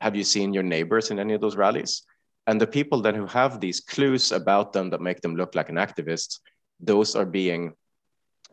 [0.00, 2.02] Have you seen your neighbors in any of those rallies?
[2.46, 5.70] And the people then who have these clues about them that make them look like
[5.70, 6.40] an activist,
[6.80, 7.74] those are being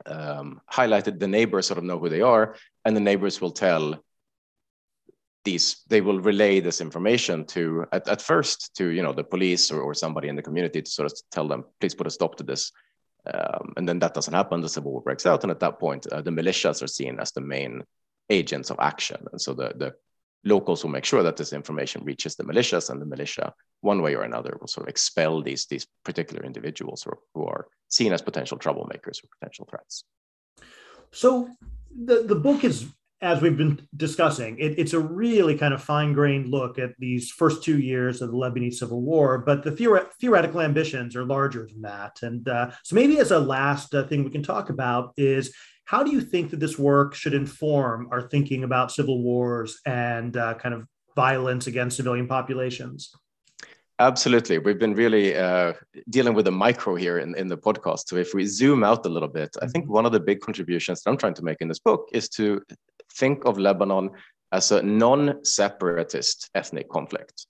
[0.06, 1.20] um, highlighted.
[1.20, 4.02] The neighbors sort of know who they are, and the neighbors will tell
[5.44, 9.72] these, they will relay this information to, at, at first, to you know the police
[9.72, 12.36] or, or somebody in the community to sort of tell them, please put a stop
[12.36, 12.72] to this.
[13.32, 15.44] Um, and then that doesn't happen, the civil war breaks out.
[15.44, 17.84] And at that point, uh, the militias are seen as the main
[18.30, 19.26] agents of action.
[19.32, 19.94] And so the, the
[20.44, 24.16] locals will make sure that this information reaches the militias and the militia, one way
[24.16, 28.58] or another, will sort of expel these, these particular individuals who are, seen as potential
[28.58, 30.06] troublemakers or potential threats.
[31.12, 31.50] So
[31.94, 32.88] the, the book is
[33.22, 37.30] as we've been discussing, it, it's a really kind of fine grained look at these
[37.30, 41.68] first two years of the Lebanese Civil War, but the theore- theoretical ambitions are larger
[41.68, 42.18] than that.
[42.24, 45.54] And uh, so, maybe as a last uh, thing we can talk about is
[45.92, 50.38] how do you think that this work should inform our thinking about civil wars and
[50.38, 53.14] uh, kind of violence against civilian populations?
[54.00, 54.58] Absolutely.
[54.58, 55.74] We've been really uh,
[56.10, 58.04] dealing with the micro here in, in the podcast.
[58.08, 61.02] So, if we zoom out a little bit, I think one of the big contributions
[61.02, 62.62] that I'm trying to make in this book is to
[63.20, 64.12] think of Lebanon
[64.54, 67.48] as a non separatist ethnic conflict.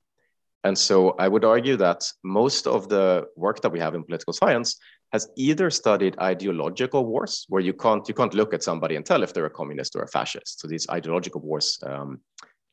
[0.63, 4.33] And so I would argue that most of the work that we have in political
[4.33, 4.77] science
[5.11, 9.23] has either studied ideological wars, where you can't, you can't look at somebody and tell
[9.23, 10.61] if they're a communist or a fascist.
[10.61, 12.21] So these ideological wars, um,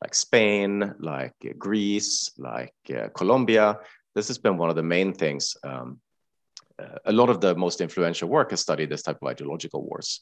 [0.00, 3.78] like Spain, like Greece, like uh, Colombia,
[4.14, 5.56] this has been one of the main things.
[5.64, 6.00] Um,
[6.80, 10.20] uh, a lot of the most influential work has studied this type of ideological wars.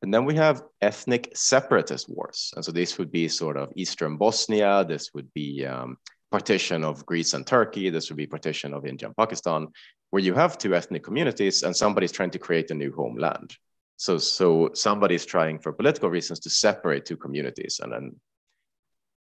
[0.00, 2.52] And then we have ethnic separatist wars.
[2.56, 5.96] And so this would be sort of Eastern Bosnia, this would be um,
[6.30, 9.68] partition of Greece and Turkey, this would be partition of India and Pakistan,
[10.12, 13.56] where you have two ethnic communities and somebody's trying to create a new homeland.
[13.96, 18.20] So, so somebody's trying for political reasons to separate two communities and then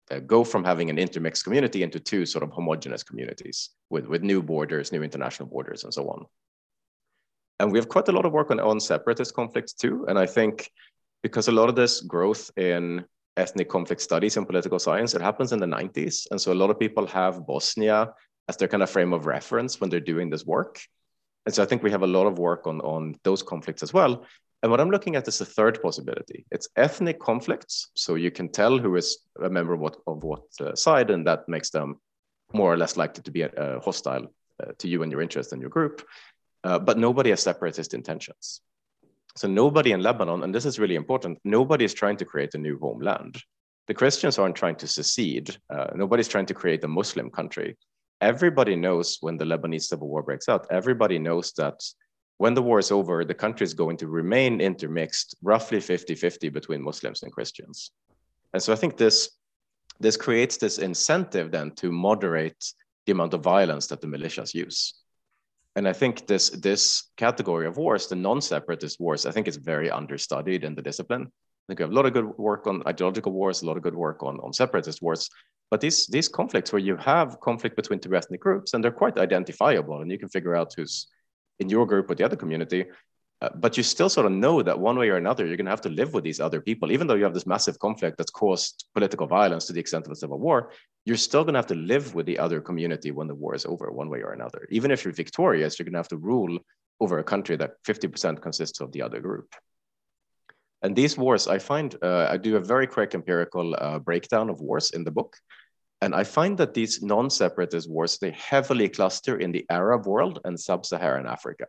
[0.10, 4.24] uh, go from having an intermixed community into two sort of homogenous communities with, with
[4.24, 6.26] new borders, new international borders, and so on.
[7.60, 10.06] And we have quite a lot of work on, on separatist conflicts too.
[10.08, 10.72] And I think
[11.22, 13.06] because a lot of this growth in
[13.38, 16.26] ethnic conflict studies and political science, it happens in the 90s.
[16.32, 18.10] And so a lot of people have Bosnia
[18.52, 20.74] as their kind of frame of reference when they're doing this work.
[21.46, 23.94] And so I think we have a lot of work on, on those conflicts as
[23.94, 24.26] well.
[24.62, 26.46] And what I'm looking at is a third possibility.
[26.52, 27.90] It's ethnic conflicts.
[27.96, 31.26] So you can tell who is a member of what, of what uh, side, and
[31.28, 31.96] that makes them
[32.54, 34.26] more or less likely to be uh, hostile
[34.62, 36.06] uh, to you and your interest and your group.
[36.66, 38.62] Uh, but nobody has separatist intentions.
[39.38, 42.58] So nobody in Lebanon, and this is really important, nobody is trying to create a
[42.68, 43.38] new homeland.
[43.88, 45.56] The Christians aren't trying to secede.
[45.74, 47.78] Uh, nobody's trying to create a Muslim country.
[48.22, 51.84] Everybody knows when the Lebanese civil war breaks out, everybody knows that
[52.38, 56.50] when the war is over, the country is going to remain intermixed, roughly 50 50
[56.50, 57.92] between Muslims and Christians.
[58.54, 59.32] And so I think this,
[60.00, 62.74] this creates this incentive then to moderate
[63.06, 65.02] the amount of violence that the militias use.
[65.76, 69.58] And I think this, this category of wars, the non separatist wars, I think is
[69.58, 71.24] very understudied in the discipline.
[71.24, 73.84] I think we have a lot of good work on ideological wars, a lot of
[73.84, 75.30] good work on, on separatist wars.
[75.72, 79.18] But these, these conflicts where you have conflict between two ethnic groups and they're quite
[79.18, 81.08] identifiable and you can figure out who's
[81.60, 82.86] in your group or the other community.
[83.42, 85.72] Uh, but you still sort of know that one way or another, you're going to
[85.72, 86.92] have to live with these other people.
[86.92, 90.12] Even though you have this massive conflict that's caused political violence to the extent of
[90.12, 90.72] a civil war,
[91.06, 93.66] you're still going to have to live with the other community when the war is
[93.66, 94.68] over, one way or another.
[94.70, 96.60] Even if you're victorious, you're going to have to rule
[97.00, 99.56] over a country that 50% consists of the other group.
[100.84, 104.62] And these wars, I find, uh, I do a very quick empirical uh, breakdown of
[104.62, 105.36] wars in the book.
[106.02, 110.60] And I find that these non-separatist wars, they heavily cluster in the Arab world and
[110.60, 111.68] sub-Saharan Africa.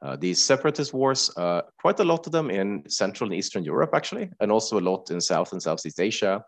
[0.00, 3.90] Uh, these separatist wars, uh, quite a lot of them in Central and Eastern Europe,
[3.94, 6.42] actually, and also a lot in South and Southeast Asia.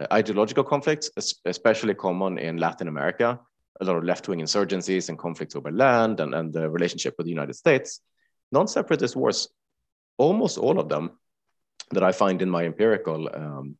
[0.00, 1.10] Uh, ideological conflicts,
[1.44, 3.40] especially common in Latin America,
[3.80, 7.32] a lot of left-wing insurgencies and conflicts over land and, and the relationship with the
[7.32, 8.00] United States.
[8.52, 9.48] Non-separatist wars,
[10.18, 11.18] almost all of them
[11.90, 13.76] that I find in my empirical um,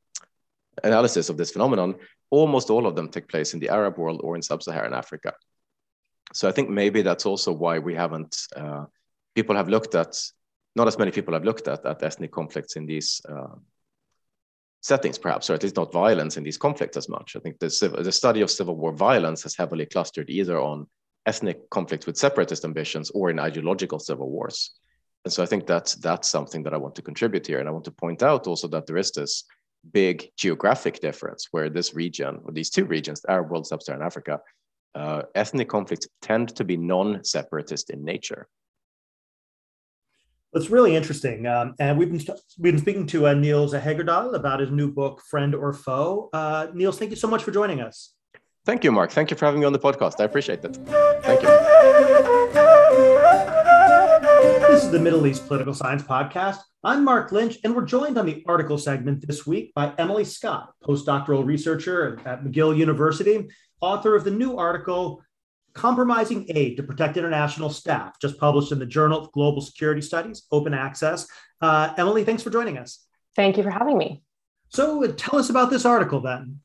[0.83, 1.96] analysis of this phenomenon,
[2.33, 5.35] almost all of them take place in the Arab world or in sub-Saharan Africa.
[6.33, 8.87] So I think maybe that's also why we haven't, uh,
[9.35, 10.18] people have looked at,
[10.75, 13.55] not as many people have looked at, at ethnic conflicts in these uh,
[14.81, 17.37] settings, perhaps, or at least not violence in these conflicts as much.
[17.37, 17.68] I think the,
[18.03, 20.87] the study of civil war violence has heavily clustered either on
[21.27, 24.73] ethnic conflicts with separatist ambitions or in ideological civil wars.
[25.25, 27.61] And so I think that's, that's something that I want to contribute here.
[27.61, 29.45] And I want to point out also that there is this
[29.90, 34.40] big geographic difference where this region, or these two regions, the Arab world, Sub-Saharan Africa,
[34.95, 38.47] uh, ethnic conflicts tend to be non-separatist in nature.
[40.55, 41.47] It's really interesting.
[41.47, 42.25] Um, and we've been,
[42.59, 46.29] we've been speaking to uh, Nils Hagerdal about his new book, Friend or Foe.
[46.33, 48.14] Uh, Nils, thank you so much for joining us.
[48.64, 49.11] Thank you, Marc.
[49.11, 50.21] Thank you for having me on the podcast.
[50.21, 50.77] I appreciate it.
[51.23, 51.52] Thank you.
[54.73, 56.57] This is the Middle East Political Science Podcast.
[56.83, 60.73] I'm Marc Lynch, and we're joined on the article segment this week by Emily Scott,
[60.83, 63.51] postdoctoral researcher at McGill University,
[63.83, 65.23] author of the new article,
[65.75, 70.45] Compromising Aid to Protect International Staff, just published in the Journal of Global Security Studies,
[70.51, 71.29] open access.
[71.61, 73.05] Uh, Emily, thanks for joining us.
[73.37, 74.23] Thank you for having me.
[74.71, 76.61] So, uh, tell us about this article then.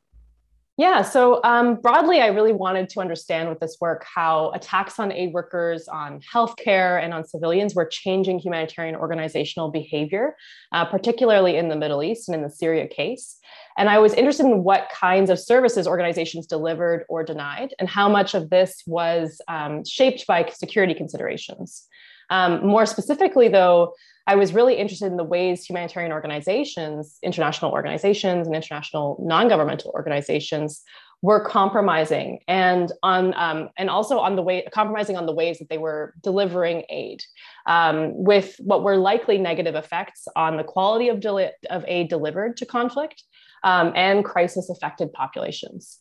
[0.79, 5.11] Yeah, so um, broadly, I really wanted to understand with this work how attacks on
[5.11, 10.35] aid workers, on healthcare, and on civilians were changing humanitarian organizational behavior,
[10.71, 13.39] uh, particularly in the Middle East and in the Syria case.
[13.75, 18.07] And I was interested in what kinds of services organizations delivered or denied, and how
[18.07, 21.87] much of this was um, shaped by security considerations.
[22.29, 23.93] Um, more specifically, though,
[24.25, 30.83] I was really interested in the ways humanitarian organizations, international organizations, and international non-governmental organizations
[31.23, 35.67] were compromising and on um, and also on the way compromising on the ways that
[35.67, 37.23] they were delivering aid
[37.65, 42.55] um, with what were likely negative effects on the quality of, deli- of aid delivered
[42.57, 43.23] to conflict
[43.63, 45.97] um, and crisis affected populations.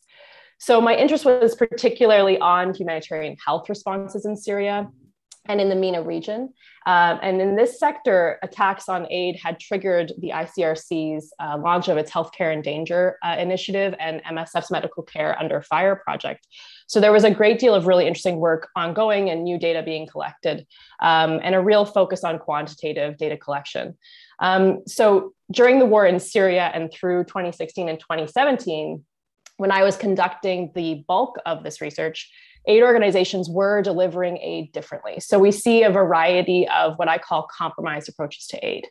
[0.59, 4.87] So my interest was particularly on humanitarian health responses in syria
[5.47, 6.53] and in the MENA region.
[6.85, 11.97] Um, and in this sector, attacks on aid had triggered the ICRC's uh, launch of
[11.97, 16.47] its Healthcare in Danger uh, initiative and MSF's Medical Care Under Fire project.
[16.87, 20.07] So there was a great deal of really interesting work ongoing and new data being
[20.07, 20.65] collected,
[21.01, 23.97] um, and a real focus on quantitative data collection.
[24.39, 29.03] Um, so during the war in Syria and through 2016 and 2017,
[29.57, 32.31] when I was conducting the bulk of this research,
[32.67, 35.19] aid organizations were delivering aid differently.
[35.19, 38.87] So we see a variety of what I call compromised approaches to aid.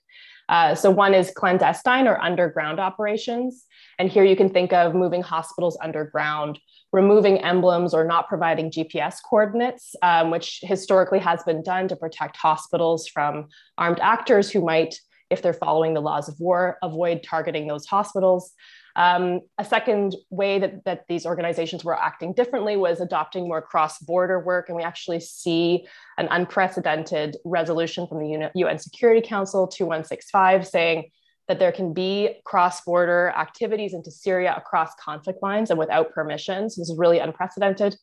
[0.49, 3.64] Uh, so one is clandestine or underground operations.
[3.99, 6.59] And here you can think of moving hospitals underground,
[6.93, 12.37] removing emblems or not providing GPS coordinates, um, which historically has been done to protect
[12.37, 14.95] hospitals from armed actors who might,
[15.31, 18.53] if they're following the laws of war, avoid targeting those hospitals.
[18.97, 23.99] Um, a second way that, that these organizations were acting differently was adopting more cross
[23.99, 24.68] border work.
[24.68, 25.86] And we actually see
[26.16, 31.11] an unprecedented resolution from the UN Security Council 2165 saying
[31.47, 36.76] that there can be cross border activities into Syria across conflict lines and without permissions.
[36.76, 37.97] This is really unprecedented.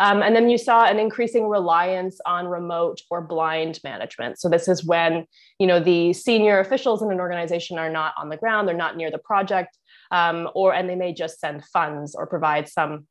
[0.00, 4.38] Um, and then you saw an increasing reliance on remote or blind management.
[4.40, 5.26] So this is when
[5.58, 8.96] you know the senior officials in an organization are not on the ground, they're not
[8.96, 9.78] near the project,
[10.10, 13.06] um, or and they may just send funds or provide some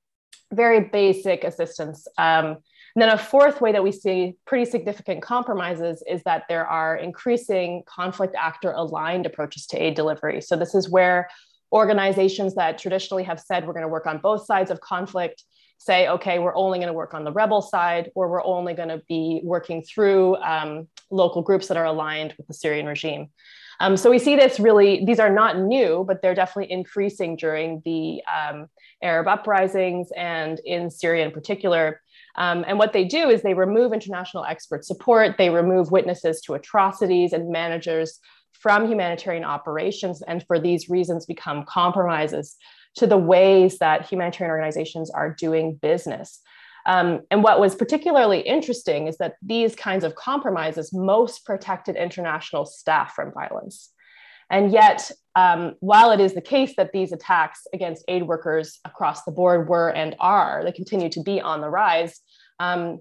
[0.51, 2.07] very basic assistance.
[2.17, 2.57] Um,
[2.95, 6.95] and then a fourth way that we see pretty significant compromises is that there are
[6.95, 10.41] increasing conflict actor aligned approaches to aid delivery.
[10.41, 11.27] So this is where
[11.71, 15.43] organizations that traditionally have said we're going to work on both sides of conflict
[15.79, 18.89] say, okay, we're only going to work on the rebel side, or we're only going
[18.89, 23.27] to be working through um, local groups that are aligned with the Syrian regime.
[23.83, 27.81] Um, so we see this really, these are not new, but they're definitely increasing during
[27.83, 28.67] the um,
[29.01, 31.99] Arab uprisings and in Syria in particular.
[32.37, 36.53] Um, and what they do is they remove international expert support, they remove witnesses to
[36.53, 38.19] atrocities and managers
[38.53, 42.55] from humanitarian operations, and for these reasons become compromises
[42.95, 46.39] to the ways that humanitarian organizations are doing business.
[46.85, 52.65] Um, and what was particularly interesting is that these kinds of compromises most protected international
[52.65, 53.89] staff from violence.
[54.49, 59.23] And yet, um, while it is the case that these attacks against aid workers across
[59.23, 62.19] the board were and are, they continue to be on the rise,
[62.59, 62.99] um,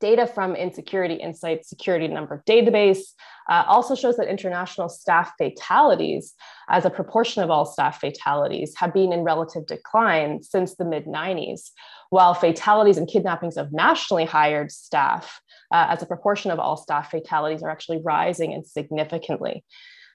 [0.00, 3.00] data from Insecurity Insights Security Number Database
[3.48, 6.34] uh, also shows that international staff fatalities,
[6.68, 11.06] as a proportion of all staff fatalities, have been in relative decline since the mid
[11.06, 11.70] 90s,
[12.14, 15.40] while fatalities and kidnappings of nationally hired staff,
[15.72, 19.64] uh, as a proportion of all staff fatalities, are actually rising and significantly.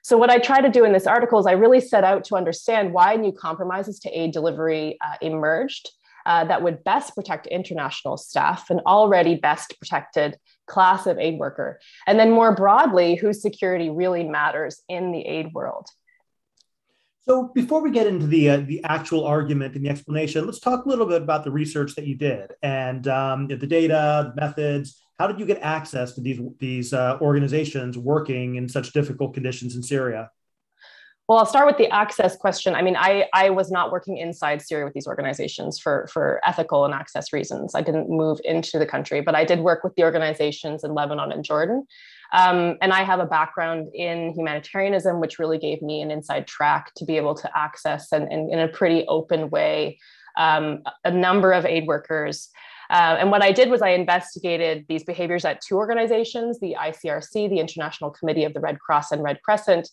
[0.02, 2.36] So, what I try to do in this article is I really set out to
[2.36, 5.90] understand why new compromises to aid delivery uh, emerged
[6.24, 11.80] uh, that would best protect international staff, an already best protected class of aid worker.
[12.06, 15.86] And then more broadly, whose security really matters in the aid world.
[17.22, 20.86] So before we get into the uh, the actual argument and the explanation, let's talk
[20.86, 25.02] a little bit about the research that you did and um, the data, the methods.
[25.18, 29.76] How did you get access to these these uh, organizations working in such difficult conditions
[29.76, 30.30] in Syria?
[31.30, 32.74] Well, I'll start with the access question.
[32.74, 36.84] I mean, I, I was not working inside Syria with these organizations for, for ethical
[36.84, 37.76] and access reasons.
[37.76, 41.30] I didn't move into the country, but I did work with the organizations in Lebanon
[41.30, 41.86] and Jordan.
[42.32, 46.92] Um, and I have a background in humanitarianism, which really gave me an inside track
[46.96, 49.98] to be able to access and, and in a pretty open way
[50.36, 52.48] um, a number of aid workers.
[52.90, 57.48] Uh, and what I did was I investigated these behaviors at two organizations the ICRC,
[57.48, 59.88] the International Committee of the Red Cross and Red Crescent,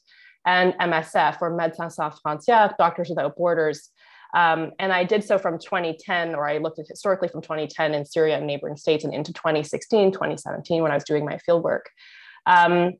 [0.46, 3.90] and MSF, or Médecins Sans Frontières, Doctors Without Borders.
[4.34, 8.06] Um, and I did so from 2010, or I looked at historically from 2010 in
[8.06, 11.82] Syria and neighboring states and into 2016, 2017 when I was doing my fieldwork.
[12.48, 12.94] Um,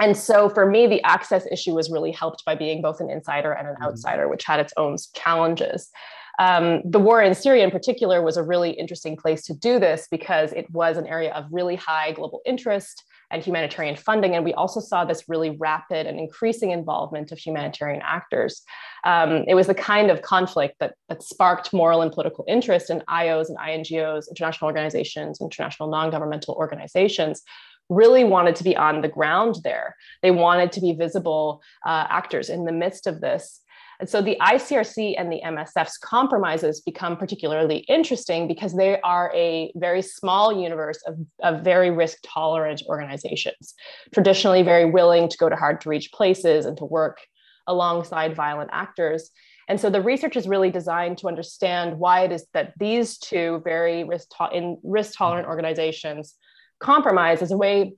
[0.00, 3.52] and so for me, the access issue was really helped by being both an insider
[3.52, 3.84] and an mm-hmm.
[3.84, 5.90] outsider, which had its own challenges.
[6.38, 10.06] Um, the war in Syria, in particular, was a really interesting place to do this
[10.08, 14.36] because it was an area of really high global interest and humanitarian funding.
[14.36, 18.62] And we also saw this really rapid and increasing involvement of humanitarian actors.
[19.04, 23.02] Um, it was the kind of conflict that, that sparked moral and political interest in
[23.08, 27.42] IOs and INGOs, international organizations, international non governmental organizations
[27.88, 29.96] really wanted to be on the ground there.
[30.22, 33.60] They wanted to be visible uh, actors in the midst of this.
[34.00, 39.72] And so the ICRC and the MSF's compromises become particularly interesting because they are a
[39.74, 43.74] very small universe of, of very risk tolerant organizations,
[44.14, 47.18] traditionally very willing to go to hard to reach places and to work
[47.66, 49.30] alongside violent actors.
[49.68, 53.60] And so the research is really designed to understand why it is that these two
[53.64, 56.36] very risk, to- risk tolerant organizations
[56.80, 57.94] compromise as a way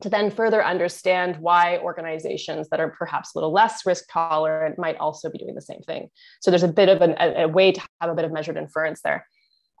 [0.00, 4.96] to then further understand why organizations that are perhaps a little less risk tolerant might
[4.96, 6.08] also be doing the same thing.
[6.40, 8.56] So there's a bit of an, a, a way to have a bit of measured
[8.56, 9.26] inference there.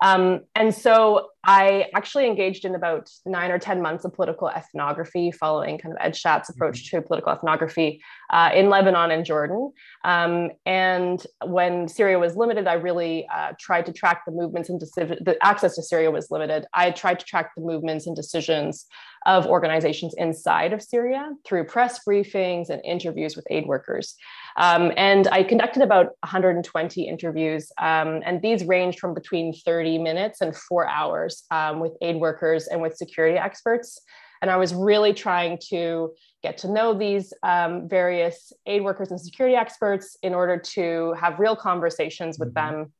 [0.02, 5.30] Um, and so I actually engaged in about nine or 10 months of political ethnography
[5.30, 6.98] following kind of Ed Schatz's approach mm-hmm.
[6.98, 9.72] to political ethnography uh, in Lebanon and Jordan.
[10.04, 14.78] Um, and when Syria was limited, I really uh, tried to track the movements and
[14.78, 16.66] decisions, the access to Syria was limited.
[16.74, 18.86] I tried to track the movements and decisions
[19.26, 24.16] of organizations inside of Syria through press briefings and interviews with aid workers.
[24.56, 30.40] Um, and I conducted about 120 interviews, um, and these ranged from between 30 minutes
[30.40, 34.00] and four hours um, with aid workers and with security experts.
[34.42, 39.20] And I was really trying to get to know these um, various aid workers and
[39.20, 42.78] security experts in order to have real conversations with mm-hmm.
[42.78, 42.92] them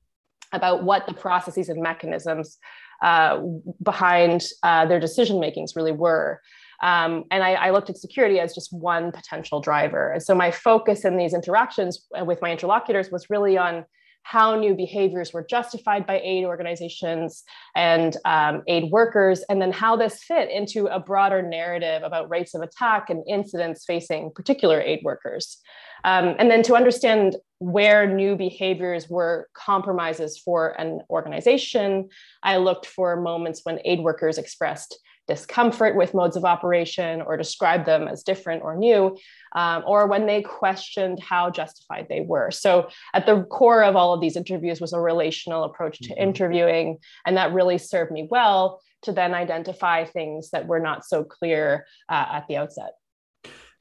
[0.53, 2.59] about what the processes and mechanisms
[3.03, 3.41] uh,
[3.83, 6.41] behind uh, their decision makings really were.
[6.83, 10.13] Um, and I, I, looked at security as just one potential driver.
[10.13, 13.85] And so my focus in these interactions with my interlocutors was really on
[14.23, 17.43] how new behaviors were justified by aid organizations
[17.75, 22.55] and um, aid workers, and then how this fit into a broader narrative about rates
[22.55, 25.59] of attack and incidents facing particular aid workers.
[26.05, 32.09] Um, and then to understand where new behaviors were compromises for an organization,
[32.43, 34.99] I looked for moments when aid workers expressed
[35.31, 39.17] discomfort with modes of operation or described them as different or new,
[39.53, 42.51] um, or when they questioned how justified they were.
[42.51, 46.23] So, at the core of all of these interviews was a relational approach to mm-hmm.
[46.29, 51.23] interviewing, and that really served me well to then identify things that were not so
[51.23, 52.93] clear uh, at the outset.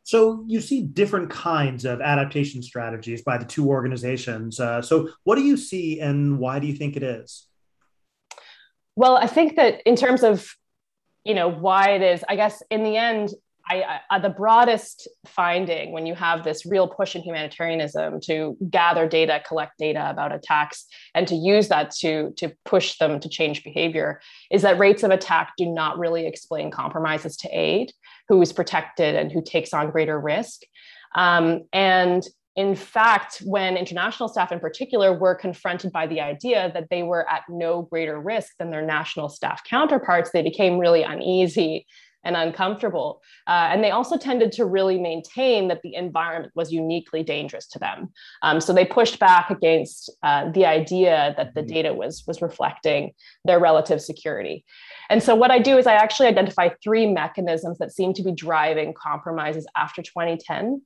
[0.03, 4.59] So you see different kinds of adaptation strategies by the two organizations.
[4.59, 7.47] Uh, so what do you see, and why do you think it is?
[8.95, 10.53] Well, I think that in terms of
[11.23, 13.29] you know why it is i guess in the end
[13.69, 19.07] I, I, the broadest finding when you have this real push in humanitarianism to gather
[19.07, 23.63] data, collect data about attacks, and to use that to, to push them to change
[23.63, 27.93] behavior is that rates of attack do not really explain compromises to aid,
[28.27, 30.61] who is protected and who takes on greater risk.
[31.15, 32.27] Um, and
[32.59, 37.25] in fact, when international staff in particular were confronted by the idea that they were
[37.29, 41.87] at no greater risk than their national staff counterparts, they became really uneasy
[42.25, 43.21] and uncomfortable.
[43.47, 47.79] Uh, and they also tended to really maintain that the environment was uniquely dangerous to
[47.79, 48.09] them.
[48.41, 51.73] Um, so they pushed back against uh, the idea that the mm-hmm.
[51.73, 53.13] data was, was reflecting
[53.45, 54.65] their relative security.
[55.09, 58.33] And so what I do is I actually identify three mechanisms that seem to be
[58.33, 60.81] driving compromises after 2010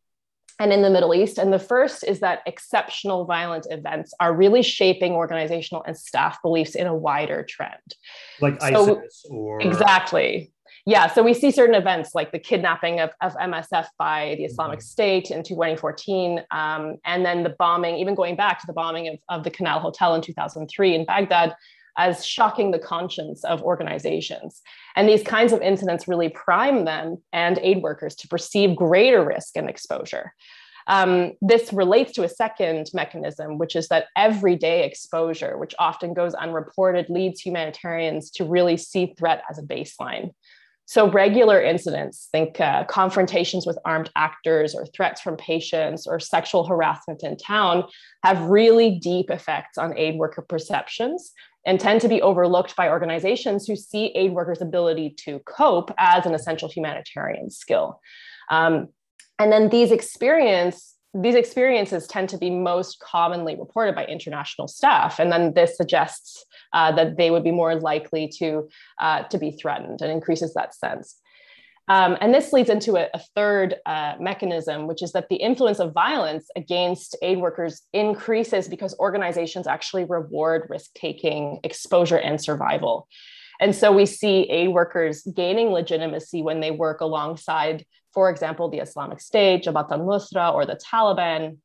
[0.59, 1.37] and in the Middle East.
[1.37, 6.75] And the first is that exceptional violent events are really shaping organizational and staff beliefs
[6.75, 7.95] in a wider trend.
[8.39, 9.61] Like so, ISIS or.
[9.61, 10.51] Exactly.
[10.85, 14.79] Yeah, so we see certain events like the kidnapping of, of MSF by the Islamic
[14.79, 14.85] mm-hmm.
[14.85, 19.19] State in 2014, um, and then the bombing, even going back to the bombing of,
[19.29, 21.55] of the Canal Hotel in 2003 in Baghdad,
[21.97, 24.61] as shocking the conscience of organizations.
[24.95, 29.55] And these kinds of incidents really prime them and aid workers to perceive greater risk
[29.55, 30.33] and exposure.
[30.87, 36.33] Um, this relates to a second mechanism, which is that everyday exposure, which often goes
[36.33, 40.31] unreported, leads humanitarians to really see threat as a baseline.
[40.85, 46.67] So, regular incidents, think uh, confrontations with armed actors or threats from patients or sexual
[46.67, 47.85] harassment in town,
[48.25, 51.31] have really deep effects on aid worker perceptions
[51.65, 56.25] and tend to be overlooked by organizations who see aid workers' ability to cope as
[56.25, 57.99] an essential humanitarian skill.
[58.49, 58.89] Um,
[59.39, 65.19] and then these experience these experiences tend to be most commonly reported by international staff,
[65.19, 66.43] and then this suggests
[66.73, 68.67] uh, that they would be more likely to
[68.99, 71.19] uh, to be threatened and increases that sense.
[71.89, 75.79] Um, and this leads into a, a third uh, mechanism, which is that the influence
[75.79, 83.07] of violence against aid workers increases because organizations actually reward risk taking, exposure, and survival.
[83.59, 88.79] And so we see aid workers gaining legitimacy when they work alongside, for example, the
[88.79, 91.57] Islamic State, Jabhat al Nusra, or the Taliban,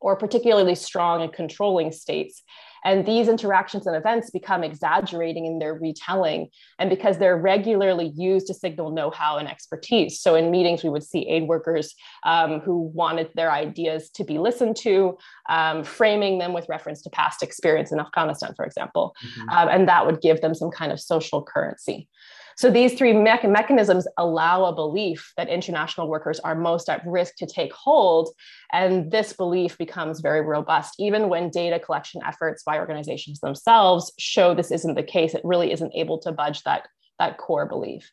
[0.00, 2.42] or particularly strong and controlling states.
[2.84, 6.48] And these interactions and events become exaggerating in their retelling.
[6.78, 10.20] And because they're regularly used to signal know how and expertise.
[10.20, 14.38] So in meetings, we would see aid workers um, who wanted their ideas to be
[14.38, 15.16] listened to,
[15.48, 19.14] um, framing them with reference to past experience in Afghanistan, for example.
[19.24, 19.48] Mm-hmm.
[19.50, 22.08] Um, and that would give them some kind of social currency.
[22.56, 27.36] So these three me- mechanisms allow a belief that international workers are most at risk
[27.36, 28.30] to take hold.
[28.72, 34.54] And this belief becomes very robust, even when data collection efforts by organizations themselves show
[34.54, 35.34] this isn't the case.
[35.34, 36.88] It really isn't able to budge that,
[37.18, 38.10] that core belief.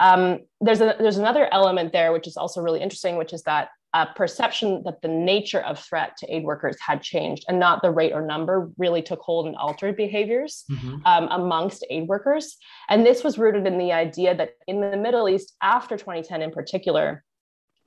[0.00, 3.68] Um, there's, a, there's another element there, which is also really interesting, which is that
[3.92, 7.90] uh, perception that the nature of threat to aid workers had changed and not the
[7.90, 10.96] rate or number really took hold and altered behaviors mm-hmm.
[11.04, 12.56] um, amongst aid workers.
[12.88, 16.50] And this was rooted in the idea that in the Middle East, after 2010 in
[16.52, 17.24] particular,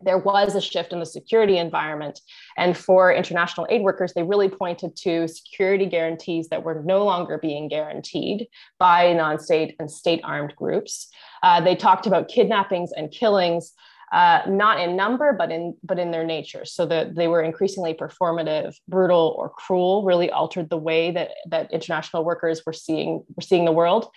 [0.01, 2.19] there was a shift in the security environment.
[2.57, 7.37] And for international aid workers, they really pointed to security guarantees that were no longer
[7.37, 8.47] being guaranteed
[8.79, 11.09] by non state and state armed groups.
[11.41, 13.73] Uh, they talked about kidnappings and killings
[14.13, 16.65] uh, not in number, but in but in their nature.
[16.65, 20.03] So that they were increasingly performative, brutal, or cruel.
[20.03, 24.07] Really altered the way that that international workers were seeing were seeing the world.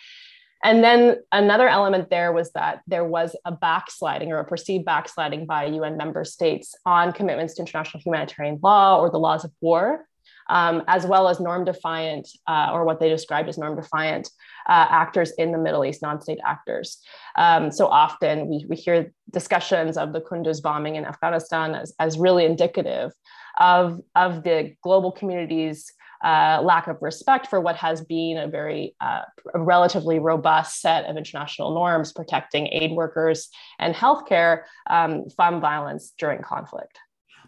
[0.64, 5.46] and then another element there was that there was a backsliding or a perceived backsliding
[5.46, 10.06] by UN member states on commitments to international humanitarian law or the laws of war,
[10.48, 14.28] um, as well as norm defiant uh, or what they described as norm defiant
[14.68, 16.98] uh, actors in the Middle East, non state actors.
[17.36, 22.18] Um, so often we, we hear discussions of the Kunduz bombing in Afghanistan as, as
[22.18, 23.12] really indicative
[23.58, 25.92] of, of the global community's
[26.24, 29.22] uh, lack of respect for what has been a very uh,
[29.54, 36.42] relatively robust set of international norms protecting aid workers and healthcare um, from violence during
[36.42, 36.98] conflict.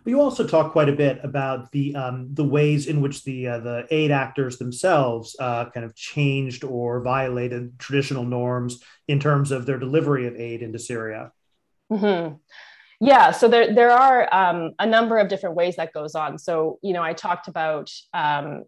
[0.04, 3.48] But you also talk quite a bit about the um, the ways in which the
[3.48, 9.50] uh, the aid actors themselves uh, kind of changed or violated traditional norms in terms
[9.50, 11.32] of their delivery of aid into Syria.
[11.92, 12.34] Mm-hmm.
[13.00, 16.38] Yeah, so there there are um, a number of different ways that goes on.
[16.38, 18.64] So you know, I talked about um,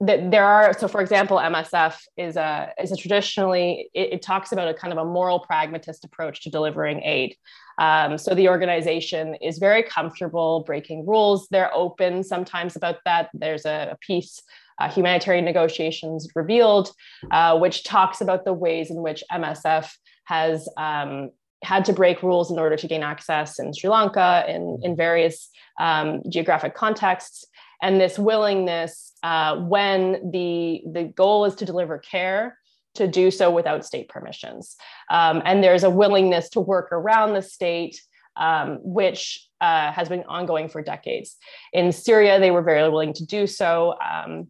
[0.00, 0.72] that there are.
[0.78, 4.92] So for example, MSF is a is a traditionally it, it, talks about a kind
[4.92, 7.36] of a moral pragmatist approach to delivering aid.
[7.78, 11.48] Um, so the organization is very comfortable breaking rules.
[11.50, 13.30] They're open sometimes about that.
[13.32, 14.42] There's a, a piece.
[14.80, 16.92] Uh, humanitarian negotiations revealed,
[17.32, 19.92] uh, which talks about the ways in which MSF
[20.24, 21.30] has um,
[21.64, 25.50] had to break rules in order to gain access in Sri Lanka in, in various
[25.80, 27.44] um, geographic contexts.
[27.82, 32.57] And this willingness, uh, when the, the goal is to deliver care,
[32.94, 34.76] to do so without state permissions.
[35.10, 38.00] Um, and there's a willingness to work around the state,
[38.36, 41.36] um, which uh, has been ongoing for decades.
[41.72, 43.94] In Syria, they were very willing to do so.
[44.00, 44.48] Um,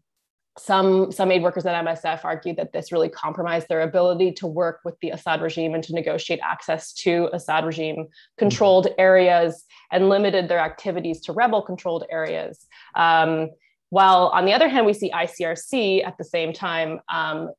[0.59, 4.80] some some aid workers at MSF argued that this really compromised their ability to work
[4.84, 8.09] with the Assad regime and to negotiate access to Assad regime
[8.39, 9.01] controlled mm-hmm.
[9.01, 12.66] areas and limited their activities to rebel controlled areas.
[12.95, 13.51] Um,
[13.91, 17.51] while on the other hand, we see ICRC at the same time um,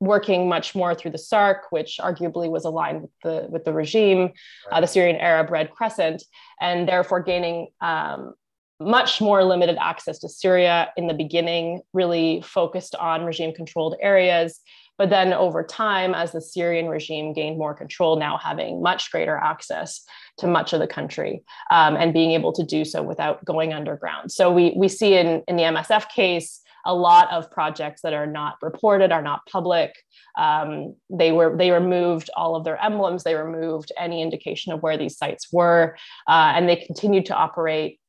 [0.00, 4.32] working much more through the SARC, which arguably was aligned with the with the regime,
[4.70, 6.22] uh, the Syrian Arab Red Crescent,
[6.60, 8.34] and therefore gaining um,
[8.78, 14.60] much more limited access to Syria in the beginning, really focused on regime controlled areas.
[14.98, 19.36] But then over time, as the Syrian regime gained more control, now having much greater
[19.36, 20.02] access
[20.38, 24.32] to much of the country um, and being able to do so without going underground.
[24.32, 28.26] So we, we see in, in the MSF case, a lot of projects that are
[28.26, 29.92] not reported, are not public.
[30.38, 33.24] Um, they were they removed all of their emblems.
[33.24, 38.00] They removed any indication of where these sites were, uh, and they continued to operate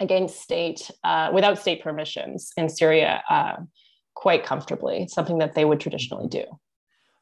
[0.00, 3.56] against state uh, without state permissions in Syria uh,
[4.14, 6.44] quite comfortably, something that they would traditionally do.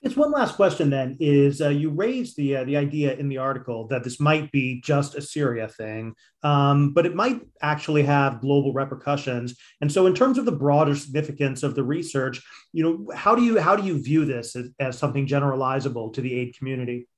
[0.05, 3.39] It's one last question then is uh, you raised the uh, the idea in the
[3.39, 8.43] article that this might be just a Syria thing, um, but it might actually have
[8.43, 9.57] global repercussions.
[9.81, 12.43] And so, in terms of the broader significance of the research,
[12.75, 16.21] you know, how do you how do you view this as, as something generalizable to
[16.21, 17.09] the aid community?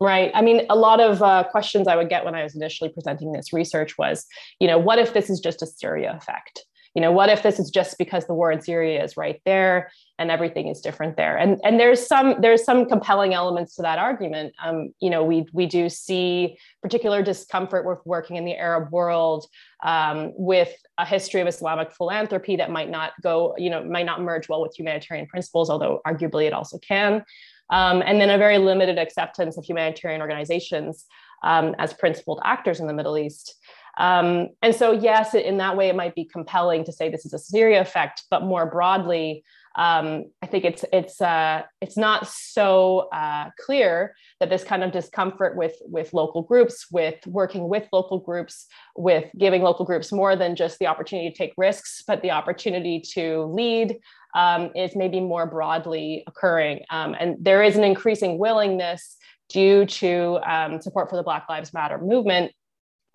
[0.00, 0.30] Right.
[0.34, 3.32] I mean, a lot of uh, questions I would get when I was initially presenting
[3.32, 4.26] this research was,
[4.60, 6.65] you know, what if this is just a Syria effect?
[6.96, 9.92] You know, what if this is just because the war in Syria is right there
[10.18, 11.36] and everything is different there?
[11.36, 14.54] And and there's some there's some compelling elements to that argument.
[14.64, 19.46] Um, you know, we we do see particular discomfort with working in the Arab world
[19.84, 24.22] um, with a history of Islamic philanthropy that might not go, you know, might not
[24.22, 27.22] merge well with humanitarian principles, although arguably it also can
[27.70, 31.06] um, and then a very limited acceptance of humanitarian organizations
[31.42, 33.54] um, as principled actors in the Middle East.
[33.96, 37.32] Um, and so, yes, in that way, it might be compelling to say this is
[37.32, 39.44] a Syria effect, but more broadly,
[39.76, 44.90] um, I think it's it's uh, it's not so uh, clear that this kind of
[44.90, 48.66] discomfort with with local groups, with working with local groups,
[48.96, 53.02] with giving local groups more than just the opportunity to take risks, but the opportunity
[53.12, 53.98] to lead,
[54.34, 56.80] um, is maybe more broadly occurring.
[56.90, 59.16] Um, and there is an increasing willingness
[59.50, 62.50] due to um, support for the Black Lives Matter movement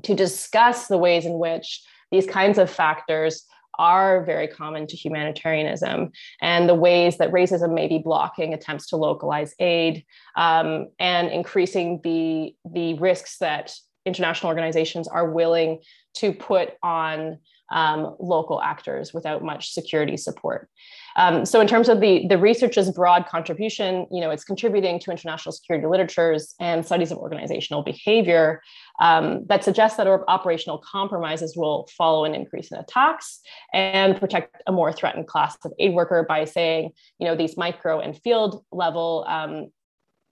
[0.04, 1.82] to discuss the ways in which
[2.12, 3.46] these kinds of factors
[3.80, 8.98] are very common to humanitarianism and the ways that racism may be blocking attempts to
[8.98, 13.74] localize aid um, and increasing the, the risks that
[14.06, 15.80] international organizations are willing
[16.14, 17.38] to put on
[17.72, 20.70] um, local actors without much security support.
[21.16, 25.12] Um, so in terms of the, the research's broad contribution, you know, it's contributing to
[25.12, 28.62] international security literatures and studies of organizational behavior
[29.00, 33.42] um, that suggests that operational compromises will follow an increase in attacks
[33.74, 38.00] and protect a more threatened class of aid worker by saying, you know, these micro
[38.00, 39.68] and field level um,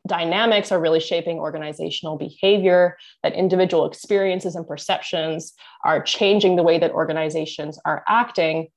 [0.09, 5.53] dynamics are really shaping organizational behavior, that individual experiences and perceptions
[5.85, 8.67] are changing the way that organizations are acting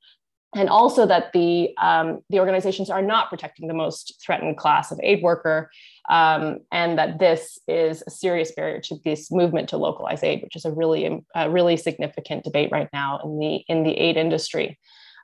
[0.55, 5.01] and also that the um, the organizations are not protecting the most threatened class of
[5.03, 5.71] aid worker,
[6.11, 10.57] um, and that this is a serious barrier to this movement to localize aid, which
[10.57, 14.79] is a really a really significant debate right now in the in the aid industry.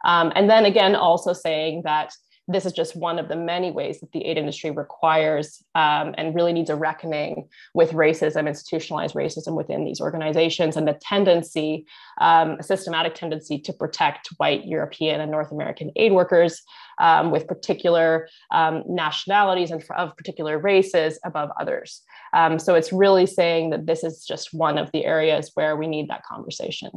[0.05, 2.15] Um, and then again, also saying that
[2.49, 6.35] this is just one of the many ways that the aid industry requires um, and
[6.35, 11.87] really needs a reckoning with racism, institutionalized racism within these organizations, and the tendency,
[12.21, 16.63] um, a systematic tendency to protect white European and North American aid workers
[16.99, 22.03] um, with particular um, nationalities and of particular races above others.
[22.33, 25.87] Um, so it's really saying that this is just one of the areas where we
[25.87, 26.91] need that conversation.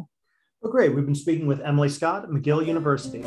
[0.62, 0.94] Well, great.
[0.94, 3.24] We've been speaking with Emily Scott at McGill University.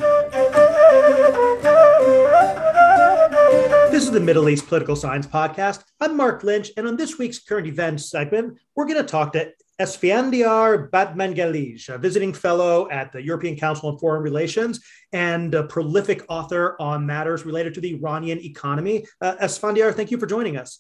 [4.15, 5.83] The Middle East Political Science Podcast.
[5.99, 9.51] I'm Marc Lynch, and on this week's current events segment, we're going to talk to
[9.81, 14.79] Esfandyar Batmanghelidj, a visiting fellow at the European Council on Foreign Relations
[15.13, 19.05] and a prolific author on matters related to the Iranian economy.
[19.21, 20.79] Uh, Esfandyar, thank you for joining us.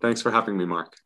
[0.00, 0.96] Thanks for having me, Marc.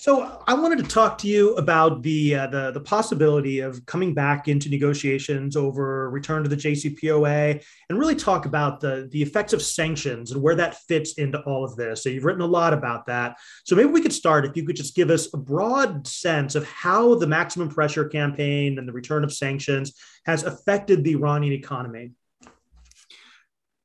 [0.00, 4.14] So I wanted to talk to you about the, uh, the the possibility of coming
[4.14, 9.52] back into negotiations over return to the JCPOA, and really talk about the the effects
[9.52, 12.02] of sanctions and where that fits into all of this.
[12.02, 13.36] So you've written a lot about that.
[13.66, 16.66] So maybe we could start if you could just give us a broad sense of
[16.66, 19.92] how the maximum pressure campaign and the return of sanctions
[20.24, 22.12] has affected the Iranian economy.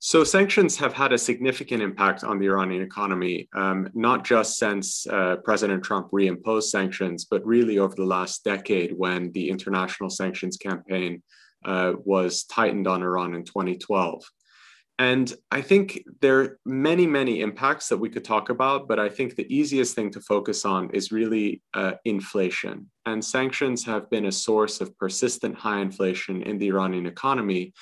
[0.05, 5.07] So sanctions have had a significant impact on the Iranian economy, um, not just since
[5.07, 10.57] uh, President Trump reimposed sanctions, but really over the last decade when the international sanctions
[10.57, 11.23] campaign
[11.65, 14.23] uh, was tightened on Iran in 2012.
[14.99, 19.09] And I think there are many, many impacts that we could talk about, but I
[19.09, 22.91] think the easiest thing to focus on is really uh, inflation.
[23.07, 27.73] And sanctions have been a source of persistent high inflation in the Iranian economy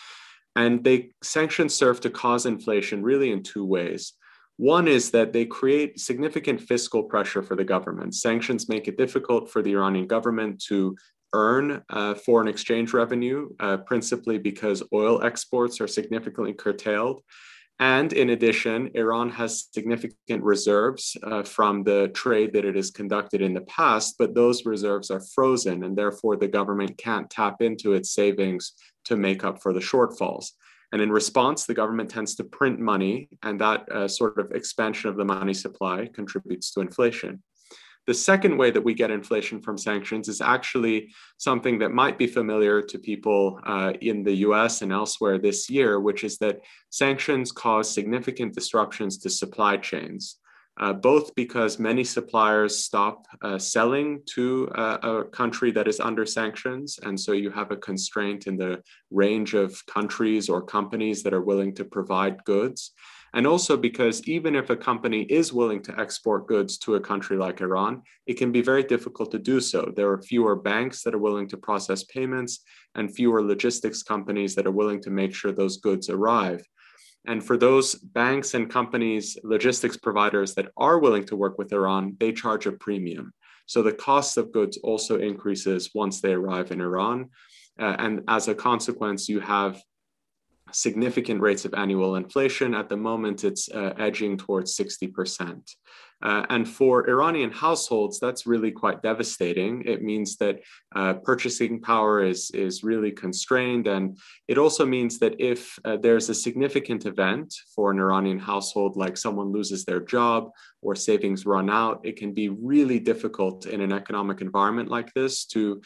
[0.55, 4.13] and they sanctions serve to cause inflation really in two ways.
[4.57, 8.13] One is that they create significant fiscal pressure for the government.
[8.13, 10.95] Sanctions make it difficult for the Iranian government to
[11.33, 17.23] earn uh, foreign exchange revenue, uh, principally because oil exports are significantly curtailed.
[17.79, 23.41] And in addition, Iran has significant reserves uh, from the trade that it has conducted
[23.41, 27.93] in the past, but those reserves are frozen, and therefore the government can't tap into
[27.93, 28.73] its savings
[29.05, 30.51] to make up for the shortfalls.
[30.91, 35.09] And in response, the government tends to print money, and that uh, sort of expansion
[35.09, 37.41] of the money supply contributes to inflation.
[38.05, 42.27] The second way that we get inflation from sanctions is actually something that might be
[42.27, 47.51] familiar to people uh, in the US and elsewhere this year, which is that sanctions
[47.51, 50.37] cause significant disruptions to supply chains
[50.79, 56.25] uh, both because many suppliers stop uh, selling to uh, a country that is under
[56.25, 56.99] sanctions.
[57.03, 61.41] And so you have a constraint in the range of countries or companies that are
[61.41, 62.91] willing to provide goods.
[63.35, 67.35] And also because even if a company is willing to export goods to a country
[67.35, 69.91] like Iran, it can be very difficult to do so.
[69.95, 72.59] There are fewer banks that are willing to process payments
[72.93, 76.63] and fewer logistics companies that are willing to make sure those goods arrive.
[77.25, 82.17] And for those banks and companies, logistics providers that are willing to work with Iran,
[82.19, 83.33] they charge a premium.
[83.65, 87.29] So the cost of goods also increases once they arrive in Iran.
[87.79, 89.81] Uh, and as a consequence, you have
[90.71, 92.73] significant rates of annual inflation.
[92.73, 95.61] At the moment, it's uh, edging towards 60%.
[96.23, 99.83] Uh, and for Iranian households, that's really quite devastating.
[99.85, 100.61] It means that
[100.95, 103.87] uh, purchasing power is, is really constrained.
[103.87, 104.17] And
[104.47, 109.17] it also means that if uh, there's a significant event for an Iranian household, like
[109.17, 110.49] someone loses their job
[110.81, 115.45] or savings run out, it can be really difficult in an economic environment like this
[115.47, 115.81] to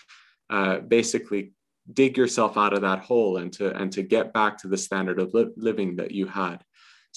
[0.51, 1.53] uh, basically
[1.91, 5.19] dig yourself out of that hole and to, and to get back to the standard
[5.19, 6.63] of li- living that you had.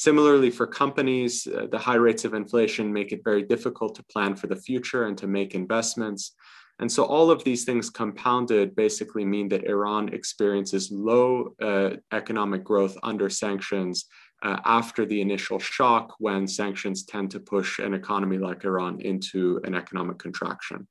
[0.00, 4.34] Similarly, for companies, uh, the high rates of inflation make it very difficult to plan
[4.34, 6.32] for the future and to make investments.
[6.78, 12.64] And so all of these things compounded basically mean that Iran experiences low uh, economic
[12.64, 14.06] growth under sanctions
[14.42, 19.60] uh, after the initial shock when sanctions tend to push an economy like Iran into
[19.64, 20.88] an economic contraction.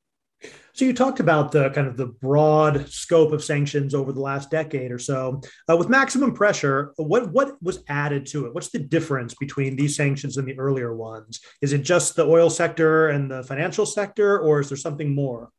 [0.73, 4.49] So you talked about the kind of the broad scope of sanctions over the last
[4.49, 5.41] decade or so.
[5.69, 8.53] Uh, with maximum pressure, what what was added to it?
[8.53, 11.41] What's the difference between these sanctions and the earlier ones?
[11.61, 15.51] Is it just the oil sector and the financial sector, or is there something more?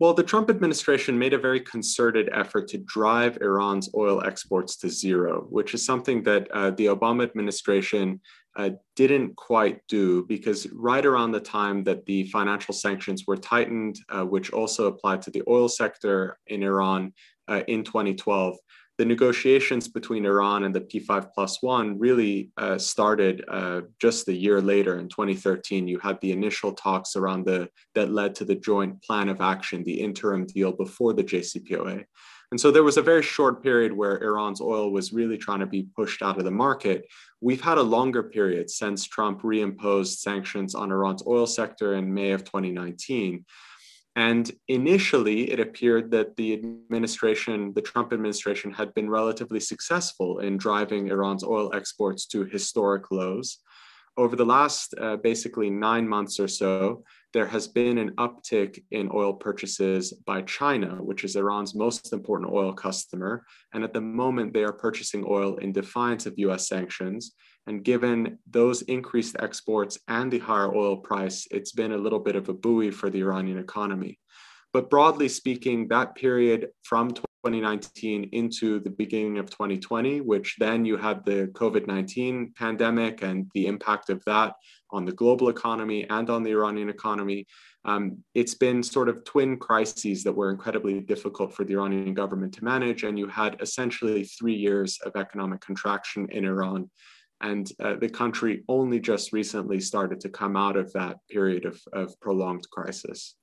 [0.00, 4.88] Well, the Trump administration made a very concerted effort to drive Iran's oil exports to
[4.88, 8.18] zero, which is something that uh, the Obama administration
[8.56, 13.98] uh, didn't quite do because right around the time that the financial sanctions were tightened,
[14.08, 17.12] uh, which also applied to the oil sector in Iran
[17.48, 18.56] uh, in 2012,
[19.00, 24.34] the negotiations between Iran and the P5 plus one really uh, started uh, just a
[24.34, 25.88] year later in 2013.
[25.88, 29.82] You had the initial talks around the that led to the joint plan of action,
[29.84, 32.04] the interim deal before the JCPOA.
[32.50, 35.66] And so there was a very short period where Iran's oil was really trying to
[35.66, 37.06] be pushed out of the market.
[37.40, 42.32] We've had a longer period since Trump reimposed sanctions on Iran's oil sector in May
[42.32, 43.46] of 2019
[44.16, 50.56] and initially, it appeared that the administration, the Trump administration, had been relatively successful in
[50.56, 53.58] driving Iran's oil exports to historic lows.
[54.16, 59.08] Over the last uh, basically nine months or so, there has been an uptick in
[59.14, 63.44] oil purchases by China, which is Iran's most important oil customer.
[63.72, 67.36] And at the moment, they are purchasing oil in defiance of US sanctions.
[67.66, 72.36] And given those increased exports and the higher oil price, it's been a little bit
[72.36, 74.18] of a buoy for the Iranian economy.
[74.72, 80.96] But broadly speaking, that period from 2019 into the beginning of 2020, which then you
[80.96, 84.54] had the COVID 19 pandemic and the impact of that
[84.90, 87.46] on the global economy and on the Iranian economy.
[87.84, 92.52] Um, it's been sort of twin crises that were incredibly difficult for the Iranian government
[92.54, 93.04] to manage.
[93.04, 96.90] And you had essentially three years of economic contraction in Iran
[97.40, 101.80] and uh, the country only just recently started to come out of that period of,
[101.92, 103.36] of prolonged crisis.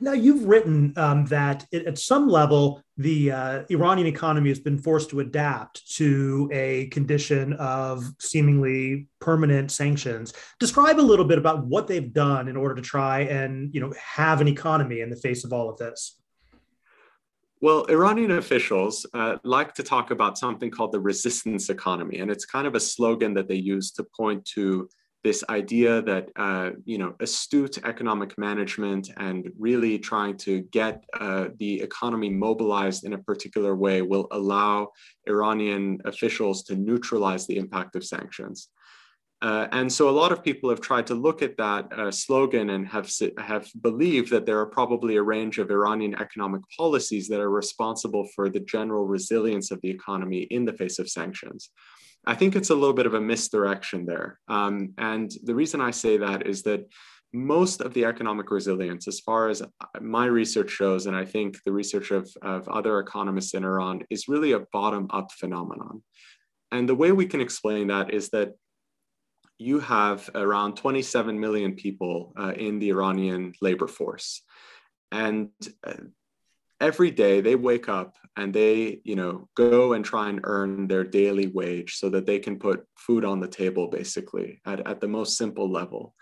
[0.00, 4.78] Now, you've written um, that it, at some level, the uh, Iranian economy has been
[4.78, 10.34] forced to adapt to a condition of seemingly permanent sanctions.
[10.58, 13.94] Describe a little bit about what they've done in order to try and you know
[13.96, 16.18] have an economy in the face of all of this.
[17.62, 22.44] Well, Iranian officials uh, like to talk about something called the resistance economy, and it's
[22.44, 24.88] kind of a slogan that they use to point to
[25.22, 31.50] this idea that uh, you know astute economic management and really trying to get uh,
[31.60, 34.88] the economy mobilized in a particular way will allow
[35.28, 38.70] Iranian officials to neutralize the impact of sanctions.
[39.42, 42.70] Uh, and so a lot of people have tried to look at that uh, slogan
[42.70, 47.40] and have, have believed that there are probably a range of Iranian economic policies that
[47.40, 51.70] are responsible for the general resilience of the economy in the face of sanctions.
[52.24, 54.38] I think it's a little bit of a misdirection there.
[54.46, 56.86] Um, and the reason I say that is that
[57.32, 59.60] most of the economic resilience, as far as
[60.00, 64.28] my research shows, and I think the research of, of other economists in Iran, is
[64.28, 66.04] really a bottom up phenomenon.
[66.70, 68.52] And the way we can explain that is that
[69.62, 74.42] you have around 27 million people uh, in the Iranian labor force.
[75.12, 75.50] And
[75.86, 75.94] uh,
[76.80, 81.04] every day they wake up and they, you know, go and try and earn their
[81.04, 85.08] daily wage so that they can put food on the table, basically, at, at the
[85.08, 86.14] most simple level.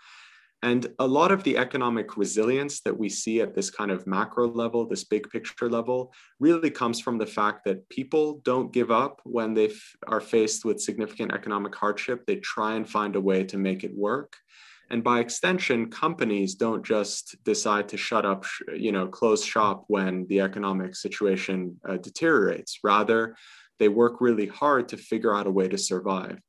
[0.63, 4.47] And a lot of the economic resilience that we see at this kind of macro
[4.47, 9.21] level, this big picture level, really comes from the fact that people don't give up
[9.23, 12.25] when they f- are faced with significant economic hardship.
[12.27, 14.37] They try and find a way to make it work.
[14.91, 18.45] And by extension, companies don't just decide to shut up,
[18.75, 22.79] you know, close shop when the economic situation uh, deteriorates.
[22.83, 23.35] Rather,
[23.79, 26.39] they work really hard to figure out a way to survive.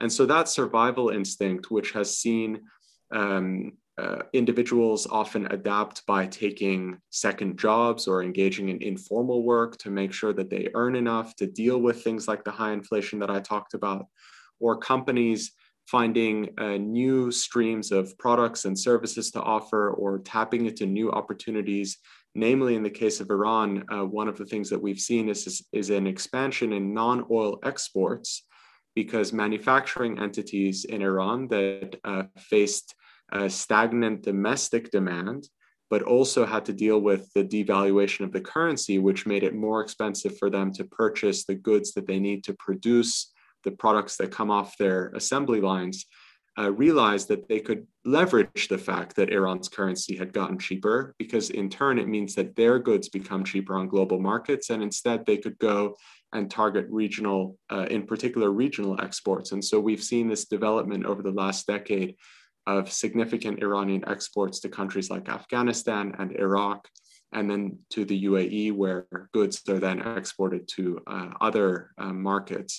[0.00, 2.62] And so that survival instinct, which has seen
[3.12, 9.90] um, uh, individuals often adapt by taking second jobs or engaging in informal work to
[9.90, 13.30] make sure that they earn enough to deal with things like the high inflation that
[13.30, 14.06] I talked about,
[14.58, 15.52] or companies
[15.86, 21.98] finding uh, new streams of products and services to offer or tapping into new opportunities.
[22.34, 25.66] Namely, in the case of Iran, uh, one of the things that we've seen is,
[25.72, 28.46] is, an expansion in non oil exports
[28.94, 31.98] because manufacturing entities in Iran that
[33.32, 35.48] uh, stagnant domestic demand,
[35.88, 39.80] but also had to deal with the devaluation of the currency, which made it more
[39.80, 43.32] expensive for them to purchase the goods that they need to produce
[43.64, 46.06] the products that come off their assembly lines.
[46.58, 51.48] Uh, realized that they could leverage the fact that Iran's currency had gotten cheaper, because
[51.50, 55.36] in turn it means that their goods become cheaper on global markets, and instead they
[55.36, 55.96] could go
[56.32, 59.52] and target regional, uh, in particular, regional exports.
[59.52, 62.16] And so we've seen this development over the last decade
[62.70, 66.80] of significant Iranian exports to countries like Afghanistan and Iraq,
[67.36, 67.62] and then
[67.94, 70.82] to the UAE, where goods are then exported to
[71.14, 71.68] uh, other
[72.02, 72.72] uh, markets.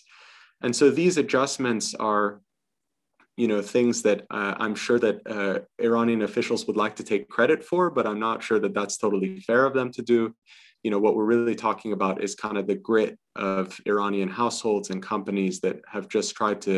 [0.63, 2.41] And so these adjustments are,
[3.41, 7.35] you know, things that uh, I'm sure that uh, Iranian officials would like to take
[7.35, 10.35] credit for, but I'm not sure that that's totally fair of them to do.
[10.83, 14.89] You know, what we're really talking about is kind of the grit of Iranian households
[14.91, 16.75] and companies that have just tried to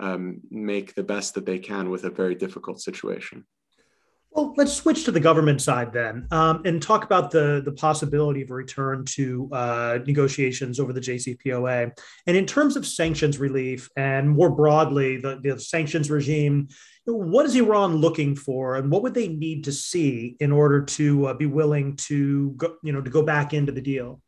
[0.00, 3.44] um, make the best that they can with a very difficult situation.
[4.30, 8.42] Well, let's switch to the government side then, um, and talk about the the possibility
[8.42, 11.98] of a return to uh, negotiations over the JCPOA.
[12.26, 16.68] And in terms of sanctions relief, and more broadly, the, the sanctions regime,
[17.06, 21.26] what is Iran looking for, and what would they need to see in order to
[21.28, 24.20] uh, be willing to go, you know, to go back into the deal?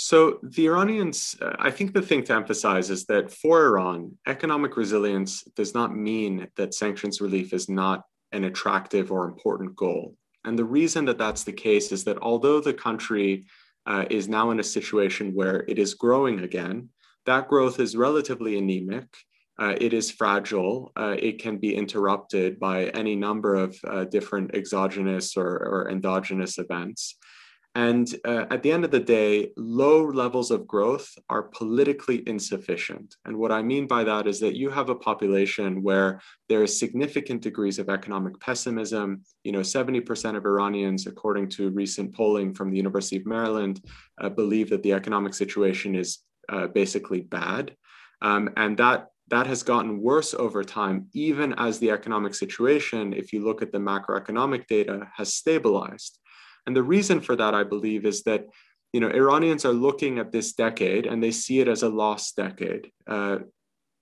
[0.00, 4.76] So the Iranians, uh, I think the thing to emphasize is that for Iran, economic
[4.76, 10.14] resilience does not mean that sanctions relief is not an attractive or important goal.
[10.44, 13.46] And the reason that that's the case is that although the country
[13.86, 16.90] uh, is now in a situation where it is growing again,
[17.26, 19.08] that growth is relatively anemic.
[19.58, 20.92] Uh, it is fragile.
[20.96, 26.56] Uh, it can be interrupted by any number of uh, different exogenous or, or endogenous
[26.58, 27.16] events.
[27.78, 33.14] And uh, at the end of the day, low levels of growth are politically insufficient.
[33.24, 36.76] And what I mean by that is that you have a population where there is
[36.76, 39.22] significant degrees of economic pessimism.
[39.44, 43.80] You know, 70% of Iranians, according to recent polling from the University of Maryland,
[44.20, 46.18] uh, believe that the economic situation is
[46.48, 47.76] uh, basically bad.
[48.22, 53.32] Um, and that that has gotten worse over time, even as the economic situation, if
[53.32, 56.18] you look at the macroeconomic data, has stabilized.
[56.68, 58.44] And the reason for that, I believe, is that
[58.92, 62.36] you know Iranians are looking at this decade and they see it as a lost
[62.36, 62.92] decade.
[63.06, 63.38] Uh,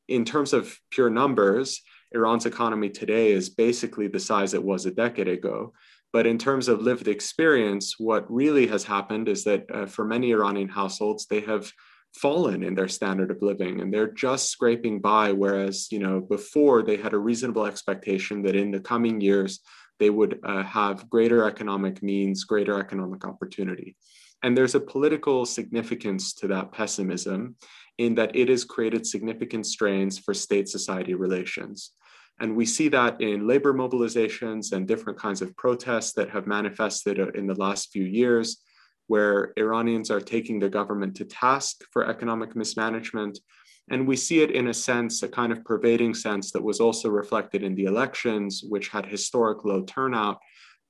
[0.08, 4.90] in terms of pure numbers, Iran's economy today is basically the size it was a
[4.90, 5.74] decade ago.
[6.12, 10.32] But in terms of lived experience, what really has happened is that uh, for many
[10.32, 11.72] Iranian households, they have
[12.14, 16.82] fallen in their standard of living and they're just scraping by whereas you know before
[16.82, 19.60] they had a reasonable expectation that in the coming years
[19.98, 23.96] they would uh, have greater economic means, greater economic opportunity.
[24.42, 27.56] And there's a political significance to that pessimism
[27.98, 31.92] in that it has created significant strains for state society relations.
[32.38, 37.18] And we see that in labor mobilizations and different kinds of protests that have manifested
[37.34, 38.62] in the last few years,
[39.06, 43.38] where Iranians are taking the government to task for economic mismanagement
[43.90, 47.08] and we see it in a sense, a kind of pervading sense that was also
[47.08, 50.38] reflected in the elections, which had historic low turnout,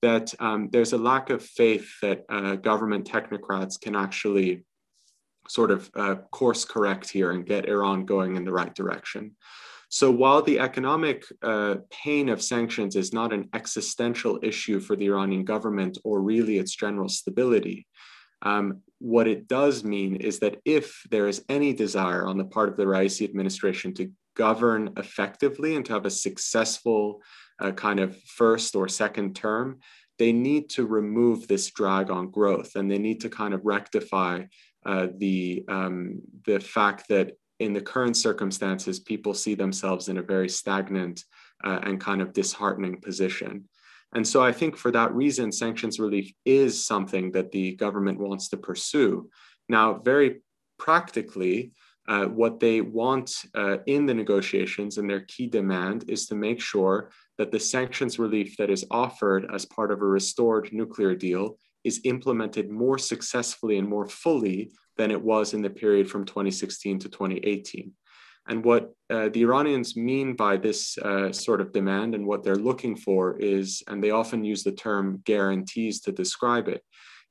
[0.03, 4.65] that um, there's a lack of faith that uh, government technocrats can actually
[5.49, 9.37] sort of uh, course correct here and get Iran going in the right direction.
[9.89, 15.07] So while the economic uh, pain of sanctions is not an existential issue for the
[15.07, 17.87] Iranian government or really its general stability,
[18.43, 22.69] um, what it does mean is that if there is any desire on the part
[22.69, 27.21] of the Raisi administration to govern effectively and to have a successful
[27.61, 29.79] uh, kind of first or second term,
[30.19, 34.43] they need to remove this drag on growth and they need to kind of rectify
[34.87, 40.23] uh, the, um, the fact that in the current circumstances, people see themselves in a
[40.23, 41.25] very stagnant
[41.65, 43.65] uh, and kind of disheartening position.
[44.15, 48.49] And so I think for that reason, sanctions relief is something that the government wants
[48.51, 49.29] to pursue.
[49.69, 50.43] Now, very
[50.79, 51.73] practically,
[52.09, 56.61] uh, what they want uh, in the negotiations and their key demand is to make
[56.61, 61.59] sure that the sanctions relief that is offered as part of a restored nuclear deal
[61.83, 67.01] is implemented more successfully and more fully than it was in the period from 2016
[67.01, 67.93] to 2018.
[68.49, 72.57] And what uh, the Iranians mean by this uh, sort of demand and what they're
[72.57, 76.83] looking for is, and they often use the term guarantees to describe it,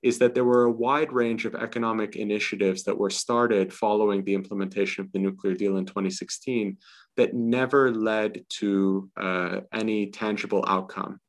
[0.04, 4.34] is that there were a wide range of economic initiatives that were started following the
[4.34, 6.78] implementation of the nuclear deal in 2016
[7.18, 11.20] that never led to uh, any tangible outcome.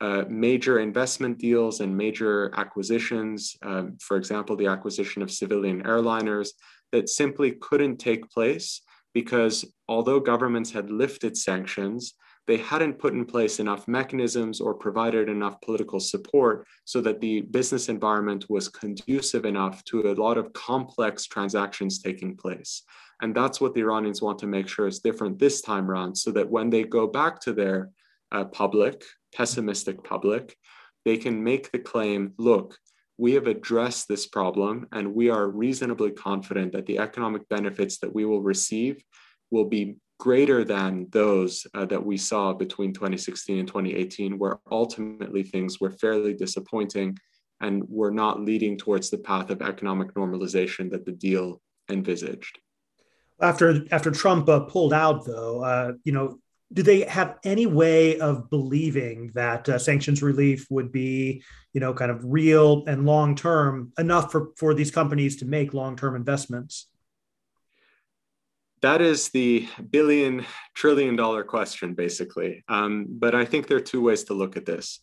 [0.00, 6.50] Uh, major investment deals and major acquisitions, um, for example, the acquisition of civilian airliners,
[6.92, 8.82] that simply couldn't take place
[9.20, 12.14] because although governments had lifted sanctions,
[12.46, 17.40] they hadn't put in place enough mechanisms or provided enough political support so that the
[17.56, 22.72] business environment was conducive enough to a lot of complex transactions taking place.
[23.20, 26.30] And that's what the Iranians want to make sure is different this time around, so
[26.36, 27.90] that when they go back to their
[28.30, 29.02] uh, public,
[29.34, 30.56] pessimistic public,
[31.04, 32.78] they can make the claim look,
[33.18, 38.14] we have addressed this problem and we are reasonably confident that the economic benefits that
[38.14, 39.02] we will receive
[39.50, 45.42] will be greater than those uh, that we saw between 2016 and 2018, where ultimately
[45.42, 47.16] things were fairly disappointing
[47.60, 51.60] and were not leading towards the path of economic normalization that the deal
[51.90, 52.58] envisaged.
[53.40, 56.38] After after Trump uh, pulled out, though, uh, you know,
[56.72, 61.42] do they have any way of believing that uh, sanctions relief would be
[61.72, 65.74] you know kind of real and long term enough for for these companies to make
[65.74, 66.88] long term investments
[68.80, 70.44] that is the billion
[70.74, 72.64] trillion dollar question, basically.
[72.68, 75.00] Um, but I think there are two ways to look at this.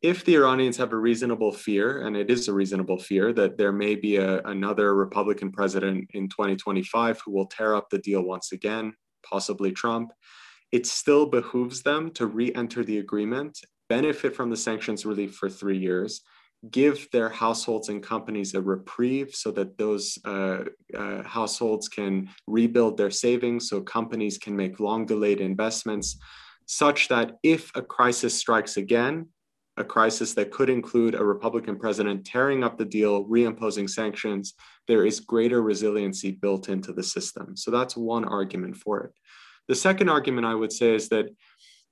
[0.00, 3.72] If the Iranians have a reasonable fear, and it is a reasonable fear, that there
[3.72, 8.52] may be a, another Republican president in 2025 who will tear up the deal once
[8.52, 8.94] again,
[9.28, 10.12] possibly Trump,
[10.72, 13.58] it still behooves them to re enter the agreement,
[13.88, 16.22] benefit from the sanctions relief for three years,
[16.70, 20.64] give their households and companies a reprieve so that those uh,
[20.96, 26.18] uh, households can rebuild their savings, so companies can make long delayed investments,
[26.66, 29.26] such that if a crisis strikes again,
[29.76, 34.54] a crisis that could include a Republican president tearing up the deal, reimposing sanctions,
[34.88, 37.56] there is greater resiliency built into the system.
[37.56, 39.12] So that's one argument for it.
[39.68, 41.28] The second argument I would say is that,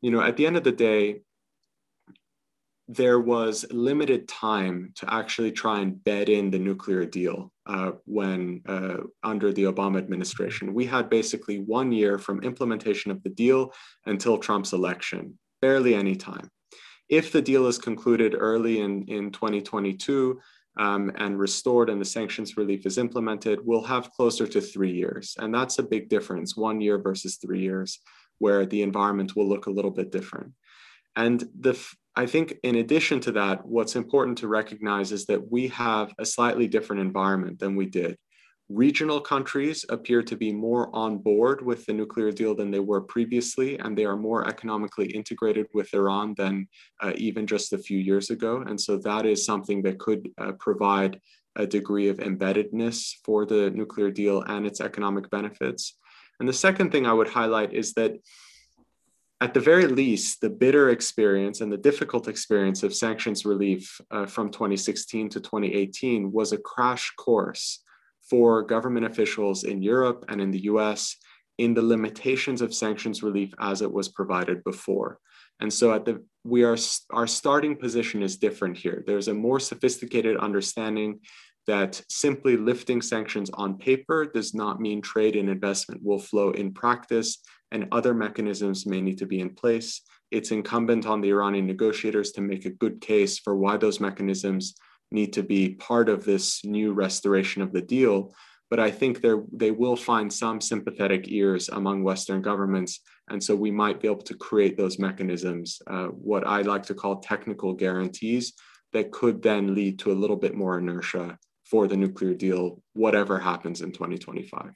[0.00, 1.20] you know, at the end of the day,
[2.88, 8.62] there was limited time to actually try and bed in the nuclear deal uh, when
[8.66, 10.72] uh, under the Obama administration.
[10.72, 13.72] We had basically one year from implementation of the deal
[14.06, 16.48] until Trump's election, barely any time.
[17.08, 20.40] If the deal is concluded early in, in 2022
[20.76, 25.34] um, and restored and the sanctions relief is implemented, we'll have closer to three years.
[25.38, 28.00] And that's a big difference, one year versus three years,
[28.38, 30.52] where the environment will look a little bit different.
[31.14, 31.78] And the,
[32.14, 36.26] I think, in addition to that, what's important to recognize is that we have a
[36.26, 38.18] slightly different environment than we did.
[38.68, 43.00] Regional countries appear to be more on board with the nuclear deal than they were
[43.00, 46.66] previously, and they are more economically integrated with Iran than
[47.00, 48.64] uh, even just a few years ago.
[48.66, 51.20] And so that is something that could uh, provide
[51.54, 55.96] a degree of embeddedness for the nuclear deal and its economic benefits.
[56.40, 58.16] And the second thing I would highlight is that
[59.40, 64.26] at the very least, the bitter experience and the difficult experience of sanctions relief uh,
[64.26, 67.84] from 2016 to 2018 was a crash course
[68.28, 71.16] for government officials in Europe and in the US
[71.58, 75.18] in the limitations of sanctions relief as it was provided before.
[75.60, 76.76] And so at the we are
[77.10, 79.02] our starting position is different here.
[79.06, 81.20] There's a more sophisticated understanding
[81.66, 86.72] that simply lifting sanctions on paper does not mean trade and investment will flow in
[86.72, 87.38] practice
[87.72, 90.02] and other mechanisms may need to be in place.
[90.30, 94.74] It's incumbent on the Iranian negotiators to make a good case for why those mechanisms
[95.10, 98.34] need to be part of this new restoration of the deal.
[98.68, 103.00] But I think they will find some sympathetic ears among Western governments.
[103.28, 106.94] And so we might be able to create those mechanisms, uh, what I like to
[106.94, 108.54] call technical guarantees,
[108.92, 113.38] that could then lead to a little bit more inertia for the nuclear deal, whatever
[113.38, 114.72] happens in 2025.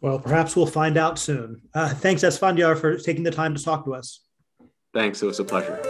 [0.00, 1.62] Well, perhaps we'll find out soon.
[1.72, 4.20] Uh, thanks, Esfandyar, for taking the time to talk to us.
[4.92, 5.22] Thanks.
[5.22, 5.80] It was a pleasure.